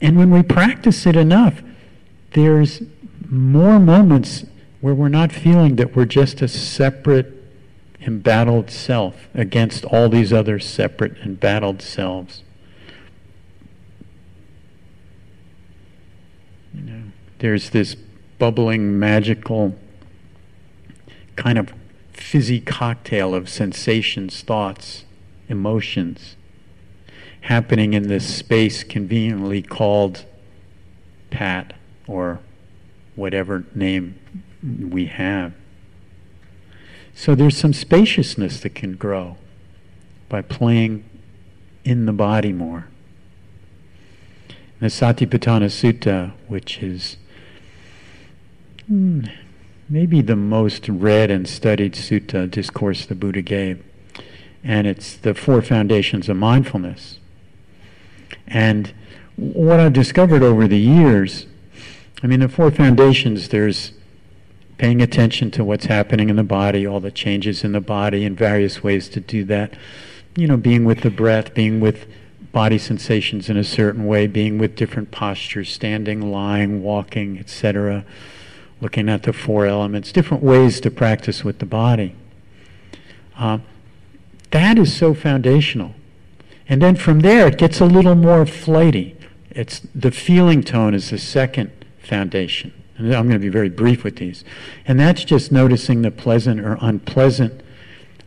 and 0.00 0.16
when 0.16 0.30
we 0.30 0.42
practice 0.42 1.06
it 1.06 1.16
enough, 1.16 1.62
there's 2.32 2.82
more 3.28 3.78
moments 3.78 4.44
where 4.80 4.94
we're 4.94 5.08
not 5.08 5.32
feeling 5.32 5.76
that 5.76 5.96
we're 5.96 6.04
just 6.04 6.40
a 6.40 6.48
separate, 6.48 7.37
embattled 8.00 8.70
self 8.70 9.28
against 9.34 9.84
all 9.84 10.08
these 10.08 10.32
other 10.32 10.58
separate, 10.58 11.16
embattled 11.18 11.82
selves. 11.82 12.42
You 16.74 16.82
know, 16.82 17.02
there's 17.38 17.70
this 17.70 17.96
bubbling, 18.38 18.98
magical 18.98 19.76
kind 21.36 21.58
of 21.58 21.72
fizzy 22.12 22.60
cocktail 22.60 23.34
of 23.34 23.48
sensations, 23.48 24.42
thoughts, 24.42 25.04
emotions 25.48 26.36
happening 27.42 27.94
in 27.94 28.08
this 28.08 28.36
space 28.36 28.84
conveniently 28.84 29.62
called 29.62 30.24
Pat 31.30 31.72
or 32.06 32.40
whatever 33.16 33.64
name 33.74 34.18
we 34.62 35.06
have. 35.06 35.52
So 37.18 37.34
there's 37.34 37.56
some 37.56 37.72
spaciousness 37.72 38.60
that 38.60 38.76
can 38.76 38.94
grow 38.94 39.38
by 40.28 40.40
playing 40.40 41.04
in 41.82 42.06
the 42.06 42.12
body 42.12 42.52
more. 42.52 42.86
The 44.78 44.86
Satipatthana 44.86 45.66
Sutta, 45.66 46.30
which 46.46 46.80
is 46.80 47.16
hmm, 48.86 49.24
maybe 49.88 50.20
the 50.20 50.36
most 50.36 50.88
read 50.88 51.28
and 51.28 51.48
studied 51.48 51.94
sutta 51.94 52.48
discourse 52.48 53.04
the 53.04 53.16
Buddha 53.16 53.42
gave, 53.42 53.84
and 54.62 54.86
it's 54.86 55.16
the 55.16 55.34
four 55.34 55.60
foundations 55.60 56.28
of 56.28 56.36
mindfulness. 56.36 57.18
And 58.46 58.92
what 59.34 59.80
I've 59.80 59.92
discovered 59.92 60.44
over 60.44 60.68
the 60.68 60.78
years, 60.78 61.46
I 62.22 62.28
mean, 62.28 62.38
the 62.38 62.48
four 62.48 62.70
foundations, 62.70 63.48
there's 63.48 63.97
paying 64.78 65.02
attention 65.02 65.50
to 65.50 65.64
what's 65.64 65.86
happening 65.86 66.30
in 66.30 66.36
the 66.36 66.44
body, 66.44 66.86
all 66.86 67.00
the 67.00 67.10
changes 67.10 67.64
in 67.64 67.72
the 67.72 67.80
body, 67.80 68.24
and 68.24 68.36
various 68.36 68.82
ways 68.82 69.08
to 69.10 69.20
do 69.20 69.44
that. 69.44 69.74
You 70.36 70.46
know, 70.46 70.56
being 70.56 70.84
with 70.84 71.00
the 71.00 71.10
breath, 71.10 71.52
being 71.52 71.80
with 71.80 72.06
body 72.52 72.78
sensations 72.78 73.50
in 73.50 73.56
a 73.56 73.64
certain 73.64 74.06
way, 74.06 74.26
being 74.26 74.56
with 74.56 74.76
different 74.76 75.10
postures, 75.10 75.70
standing, 75.70 76.32
lying, 76.32 76.82
walking, 76.82 77.38
etc., 77.38 78.04
looking 78.80 79.08
at 79.08 79.24
the 79.24 79.32
four 79.32 79.66
elements, 79.66 80.12
different 80.12 80.42
ways 80.42 80.80
to 80.80 80.90
practice 80.90 81.44
with 81.44 81.58
the 81.58 81.66
body. 81.66 82.14
Uh, 83.36 83.58
that 84.52 84.78
is 84.78 84.96
so 84.96 85.12
foundational. 85.12 85.94
And 86.68 86.80
then 86.80 86.96
from 86.96 87.20
there, 87.20 87.48
it 87.48 87.58
gets 87.58 87.80
a 87.80 87.86
little 87.86 88.14
more 88.14 88.46
flighty. 88.46 89.16
It's 89.50 89.80
the 89.94 90.12
feeling 90.12 90.62
tone 90.62 90.94
is 90.94 91.10
the 91.10 91.18
second 91.18 91.72
foundation. 91.98 92.72
I'm 92.98 93.28
going 93.28 93.30
to 93.30 93.38
be 93.38 93.48
very 93.48 93.68
brief 93.68 94.02
with 94.02 94.16
these. 94.16 94.44
And 94.86 94.98
that's 94.98 95.24
just 95.24 95.52
noticing 95.52 96.02
the 96.02 96.10
pleasant 96.10 96.60
or 96.60 96.76
unpleasant 96.80 97.62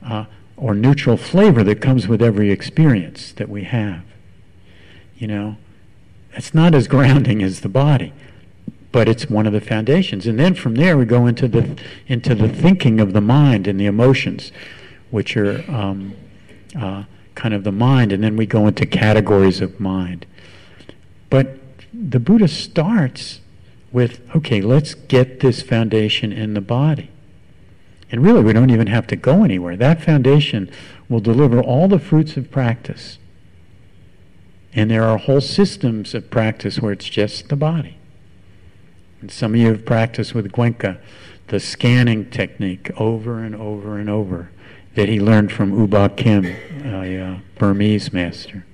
uh, 0.03 0.25
or 0.55 0.73
neutral 0.73 1.17
flavor 1.17 1.63
that 1.63 1.81
comes 1.81 2.07
with 2.07 2.21
every 2.21 2.51
experience 2.51 3.34
that 3.34 3.49
we 3.49 3.63
have. 3.65 4.03
You 5.17 5.27
know, 5.27 5.57
it's 6.34 6.53
not 6.53 6.73
as 6.73 6.88
grounding 6.88 7.43
as 7.43 7.62
the 7.62 7.69
body, 7.69 8.13
but 8.91 9.10
it's 9.10 9.29
one 9.29 9.45
of 9.45 9.53
the 9.53 9.62
foundations. 9.62 10.25
And 10.25 10.39
then 10.39 10.53
from 10.55 10.75
there 10.75 10.97
we 10.97 11.05
go 11.05 11.27
into 11.27 11.47
the 11.47 11.77
into 12.07 12.34
the 12.34 12.47
thinking 12.47 12.99
of 12.99 13.13
the 13.13 13.21
mind 13.21 13.67
and 13.67 13.79
the 13.79 13.86
emotions, 13.86 14.51
which 15.10 15.36
are 15.36 15.63
um, 15.69 16.13
uh, 16.79 17.03
kind 17.36 17.53
of 17.53 17.63
the 17.63 17.71
mind, 17.71 18.12
and 18.12 18.23
then 18.23 18.38
we 18.38 18.45
go 18.45 18.67
into 18.67 18.86
categories 18.86 19.62
of 19.62 19.79
mind. 19.79 20.25
But 21.29 21.57
the 21.93 22.19
Buddha 22.19 22.47
starts 22.47 23.40
with, 23.91 24.21
okay, 24.36 24.62
let's 24.62 24.93
get 24.93 25.39
this 25.39 25.62
foundation 25.62 26.32
in 26.32 26.54
the 26.54 26.62
body. 26.62 27.10
And 28.12 28.23
really, 28.23 28.41
we 28.41 28.54
don't 28.54 28.69
even 28.69 28.88
have 28.88 29.08
to 29.08 29.15
go 29.15 29.43
anywhere. 29.43 29.77
That 29.77 30.01
foundation 30.01 30.69
will 31.08 31.19
deliver 31.19 31.62
all 31.62 31.88
the 31.88 31.99
fruits 31.99 32.38
of 32.38 32.51
practice. 32.51 33.17
And 34.73 34.89
there 34.89 35.04
are 35.04 35.17
whole 35.17 35.41
systems 35.41 36.13
of 36.13 36.30
practice 36.30 36.80
where 36.80 36.93
it's 36.93 37.10
just 37.10 37.49
the 37.49 37.56
body. 37.56 37.97
And 39.19 39.32
some 39.32 39.54
of 39.54 39.60
you 39.60 39.67
have 39.67 39.86
practiced 39.86 40.34
with 40.34 40.51
Goenka 40.51 40.99
the 41.47 41.60
scanning 41.60 42.30
technique 42.30 42.89
over 42.97 43.43
and 43.43 43.54
over 43.54 43.97
and 43.97 44.10
over 44.10 44.49
that 44.95 45.10
he 45.10 45.19
learned 45.19 45.51
from 45.51 45.77
U 45.77 45.86
Ba 45.86 46.10
Khin, 46.10 46.45
a 46.86 47.17
uh, 47.17 47.39
Burmese 47.58 48.13
master. 48.13 48.65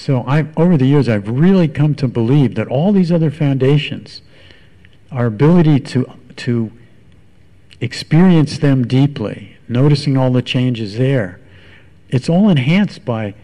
So 0.00 0.22
i 0.26 0.46
over 0.56 0.78
the 0.78 0.86
years, 0.86 1.10
I've 1.10 1.28
really 1.28 1.68
come 1.68 1.94
to 1.96 2.08
believe 2.08 2.54
that 2.54 2.66
all 2.68 2.90
these 2.90 3.12
other 3.12 3.30
foundations, 3.30 4.22
our 5.12 5.26
ability 5.26 5.78
to, 5.80 6.10
to 6.36 6.72
experience 7.82 8.56
them 8.56 8.88
deeply, 8.88 9.58
noticing 9.68 10.16
all 10.16 10.30
the 10.32 10.40
changes 10.40 10.96
there, 10.96 11.38
it's 12.08 12.30
all 12.30 12.48
enhanced 12.48 13.04
by 13.04 13.34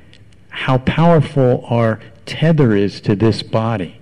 how 0.49 0.79
powerful 0.79 1.63
our 1.69 2.01
tether 2.25 2.75
is 2.75 3.03
to 3.03 3.15
this 3.15 3.43
body. 3.43 4.01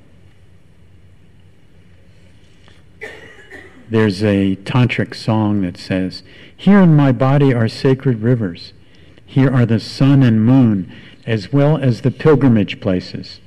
There's 3.91 4.23
a 4.23 4.55
tantric 4.63 5.17
song 5.17 5.63
that 5.63 5.77
says, 5.77 6.23
Here 6.57 6.79
in 6.79 6.95
my 6.95 7.11
body 7.11 7.53
are 7.53 7.67
sacred 7.67 8.21
rivers. 8.21 8.73
Here 9.27 9.53
are 9.53 9.67
the 9.67 9.81
sun 9.81 10.23
and 10.23 10.47
moon, 10.47 10.93
as 11.27 11.53
well 11.53 11.77
as 11.77 12.03
the 12.03 12.11
pilgrimage 12.11 12.81
places. 12.81 13.41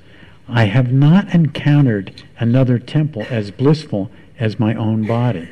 I 0.48 0.66
have 0.66 0.92
not 0.92 1.34
encountered 1.34 2.24
another 2.40 2.80
temple 2.80 3.26
as 3.30 3.52
blissful 3.52 4.10
as 4.40 4.60
my 4.60 4.74
own 4.74 5.06
body. 5.06 5.50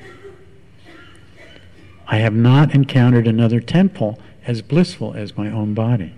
I 2.07 2.17
have 2.17 2.33
not 2.33 2.73
encountered 2.73 3.27
another 3.27 3.59
temple 3.59 4.19
as 4.45 4.61
blissful 4.61 5.13
as 5.13 5.35
my 5.35 5.49
own 5.49 5.73
body. 5.73 6.13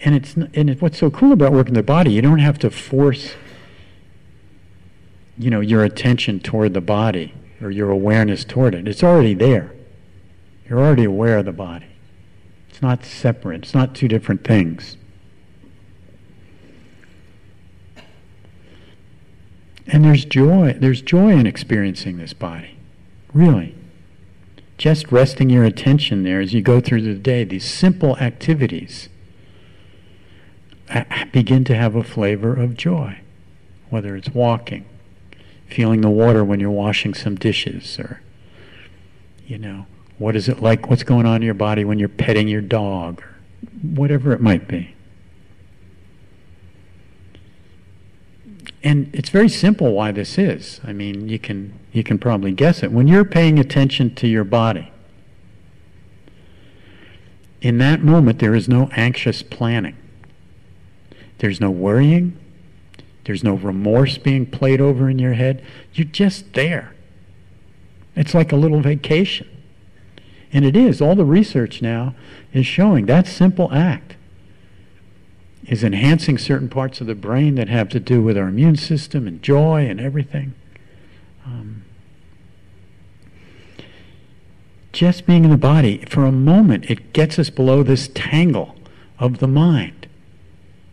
And 0.00 0.14
it's 0.14 0.34
and 0.34 0.70
it, 0.70 0.80
what's 0.80 0.98
so 0.98 1.10
cool 1.10 1.32
about 1.32 1.52
working 1.52 1.74
the 1.74 1.82
body, 1.82 2.12
you 2.12 2.22
don't 2.22 2.38
have 2.38 2.58
to 2.60 2.70
force 2.70 3.34
you 5.36 5.50
know 5.50 5.60
your 5.60 5.84
attention 5.84 6.40
toward 6.40 6.74
the 6.74 6.80
body 6.80 7.34
or 7.60 7.70
your 7.70 7.90
awareness 7.90 8.44
toward 8.44 8.74
it. 8.74 8.86
It's 8.86 9.02
already 9.02 9.34
there. 9.34 9.72
You're 10.68 10.78
already 10.78 11.04
aware 11.04 11.38
of 11.38 11.44
the 11.46 11.52
body. 11.52 11.86
It's 12.78 12.82
not 12.84 13.04
separate. 13.04 13.64
It's 13.64 13.74
not 13.74 13.92
two 13.92 14.06
different 14.06 14.44
things. 14.44 14.96
And 19.88 20.04
there's 20.04 20.24
joy. 20.24 20.76
There's 20.78 21.02
joy 21.02 21.32
in 21.32 21.44
experiencing 21.44 22.18
this 22.18 22.32
body. 22.32 22.78
Really. 23.34 23.74
Just 24.76 25.10
resting 25.10 25.50
your 25.50 25.64
attention 25.64 26.22
there 26.22 26.40
as 26.40 26.54
you 26.54 26.62
go 26.62 26.80
through 26.80 27.02
the 27.02 27.14
day, 27.14 27.42
these 27.42 27.68
simple 27.68 28.16
activities 28.18 29.08
uh, 30.88 31.02
begin 31.32 31.64
to 31.64 31.74
have 31.74 31.96
a 31.96 32.04
flavor 32.04 32.54
of 32.54 32.76
joy. 32.76 33.18
Whether 33.90 34.14
it's 34.14 34.28
walking, 34.28 34.84
feeling 35.66 36.00
the 36.00 36.10
water 36.10 36.44
when 36.44 36.60
you're 36.60 36.70
washing 36.70 37.12
some 37.12 37.34
dishes, 37.34 37.98
or, 37.98 38.20
you 39.48 39.58
know, 39.58 39.86
what 40.18 40.36
is 40.36 40.48
it 40.48 40.60
like? 40.60 40.90
What's 40.90 41.04
going 41.04 41.26
on 41.26 41.36
in 41.36 41.42
your 41.42 41.54
body 41.54 41.84
when 41.84 41.98
you're 41.98 42.08
petting 42.08 42.48
your 42.48 42.60
dog, 42.60 43.22
or 43.22 43.34
whatever 43.82 44.32
it 44.32 44.40
might 44.40 44.68
be. 44.68 44.94
and 48.82 49.10
it's 49.12 49.28
very 49.28 49.48
simple 49.48 49.92
why 49.92 50.12
this 50.12 50.38
is. 50.38 50.80
I 50.84 50.92
mean, 50.92 51.28
you 51.28 51.38
can 51.38 51.78
you 51.92 52.04
can 52.04 52.18
probably 52.18 52.52
guess 52.52 52.82
it. 52.82 52.92
When 52.92 53.08
you're 53.08 53.24
paying 53.24 53.58
attention 53.58 54.14
to 54.16 54.28
your 54.28 54.44
body, 54.44 54.92
in 57.60 57.78
that 57.78 58.02
moment 58.02 58.38
there 58.38 58.54
is 58.54 58.68
no 58.68 58.88
anxious 58.92 59.42
planning. 59.42 59.96
There's 61.38 61.60
no 61.60 61.70
worrying. 61.70 62.38
There's 63.24 63.44
no 63.44 63.54
remorse 63.54 64.16
being 64.16 64.46
played 64.46 64.80
over 64.80 65.10
in 65.10 65.18
your 65.18 65.34
head. 65.34 65.62
You're 65.92 66.06
just 66.06 66.54
there. 66.54 66.94
It's 68.16 68.34
like 68.34 68.52
a 68.52 68.56
little 68.56 68.80
vacation. 68.80 69.48
And 70.52 70.64
it 70.64 70.76
is. 70.76 71.00
All 71.00 71.14
the 71.14 71.24
research 71.24 71.82
now 71.82 72.14
is 72.52 72.66
showing 72.66 73.06
that 73.06 73.26
simple 73.26 73.72
act 73.72 74.16
is 75.68 75.84
enhancing 75.84 76.38
certain 76.38 76.68
parts 76.68 77.00
of 77.00 77.06
the 77.06 77.14
brain 77.14 77.54
that 77.56 77.68
have 77.68 77.90
to 77.90 78.00
do 78.00 78.22
with 78.22 78.38
our 78.38 78.48
immune 78.48 78.76
system 78.76 79.26
and 79.26 79.42
joy 79.42 79.86
and 79.86 80.00
everything. 80.00 80.54
Um, 81.44 81.84
just 84.92 85.26
being 85.26 85.44
in 85.44 85.50
the 85.50 85.58
body, 85.58 86.04
for 86.08 86.24
a 86.24 86.32
moment, 86.32 86.90
it 86.90 87.12
gets 87.12 87.38
us 87.38 87.50
below 87.50 87.82
this 87.82 88.08
tangle 88.14 88.74
of 89.18 89.38
the 89.38 89.46
mind. 89.46 90.06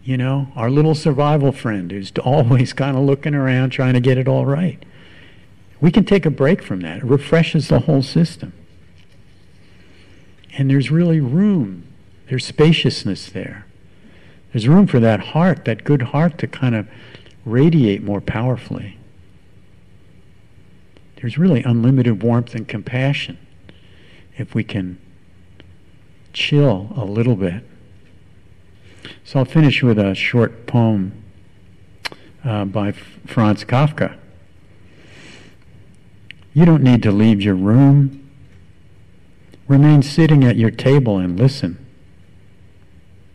You 0.04 0.18
know, 0.18 0.50
our 0.56 0.70
little 0.70 0.94
survival 0.94 1.54
friend 1.54 1.90
who's 1.90 2.12
always 2.24 2.74
kind 2.74 2.98
of 2.98 3.04
looking 3.04 3.34
around 3.34 3.70
trying 3.70 3.94
to 3.94 4.02
get 4.02 4.18
it 4.18 4.28
all 4.28 4.46
right. 4.46 4.84
We 5.80 5.90
can 5.90 6.04
take 6.04 6.26
a 6.26 6.30
break 6.30 6.62
from 6.62 6.82
that. 6.82 6.98
It 6.98 7.04
refreshes 7.06 7.70
the 7.70 7.80
whole 7.82 8.02
system. 8.02 8.52
And 10.58 10.70
there's 10.70 10.90
really 10.90 11.20
room, 11.20 11.84
there's 12.30 12.46
spaciousness 12.46 13.30
there. 13.30 13.66
There's 14.52 14.68
room 14.68 14.88
for 14.88 15.02
that 15.02 15.20
heart, 15.20 15.66
that 15.66 15.84
good 15.84 16.02
heart, 16.02 16.38
to 16.38 16.48
kind 16.48 16.76
of 16.76 16.88
radiate 17.44 18.04
more 18.04 18.22
powerfully. 18.22 18.98
There's 21.18 21.38
really 21.38 21.62
unlimited 21.64 22.24
warmth 22.24 22.56
and 22.56 22.68
compassion 22.68 23.38
if 24.38 24.56
we 24.56 24.64
can 24.64 24.98
chill 26.34 26.94
a 26.96 27.04
little 27.04 27.36
bit. 27.36 27.64
So 29.24 29.40
I'll 29.40 29.46
finish 29.46 29.84
with 29.84 30.00
a 30.00 30.16
short 30.16 30.68
poem 30.68 31.24
uh, 32.44 32.66
by 32.66 32.92
Franz 32.92 33.66
Kafka. 33.66 34.18
You 36.54 36.66
don't 36.66 36.84
need 36.84 37.04
to 37.04 37.12
leave 37.12 37.42
your 37.42 37.56
room. 37.56 38.25
Remain 39.68 40.04
sitting 40.04 40.44
at 40.44 40.58
your 40.58 40.72
table 40.72 41.18
and 41.18 41.40
listen. 41.40 41.84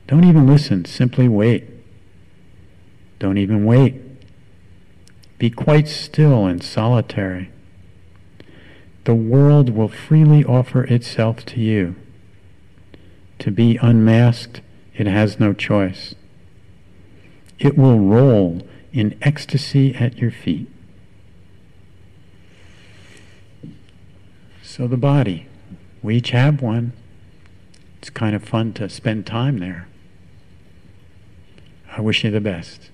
Don't 0.06 0.24
even 0.24 0.46
listen, 0.46 0.84
simply 0.84 1.28
wait. 1.28 1.68
Don't 3.18 3.38
even 3.38 3.64
wait. 3.64 4.00
Be 5.38 5.50
quite 5.50 5.88
still 5.88 6.46
and 6.46 6.62
solitary. 6.62 7.50
The 9.04 9.14
world 9.14 9.70
will 9.70 9.88
freely 9.88 10.44
offer 10.44 10.84
itself 10.84 11.44
to 11.46 11.60
you. 11.60 11.96
To 13.40 13.50
be 13.50 13.78
unmasked, 13.78 14.60
it 14.94 15.06
has 15.06 15.40
no 15.40 15.52
choice. 15.52 16.14
It 17.58 17.76
will 17.76 17.98
roll 17.98 18.62
in 18.92 19.18
ecstasy 19.22 19.94
at 19.94 20.18
your 20.18 20.30
feet. 20.30 20.68
So 24.62 24.86
the 24.86 24.96
body, 24.96 25.46
we 26.02 26.16
each 26.16 26.30
have 26.30 26.62
one. 26.62 26.92
It's 27.98 28.10
kind 28.10 28.34
of 28.34 28.42
fun 28.42 28.72
to 28.74 28.88
spend 28.88 29.26
time 29.26 29.58
there. 29.58 29.86
I 31.96 32.00
wish 32.00 32.24
you 32.24 32.30
the 32.30 32.40
best. 32.40 32.90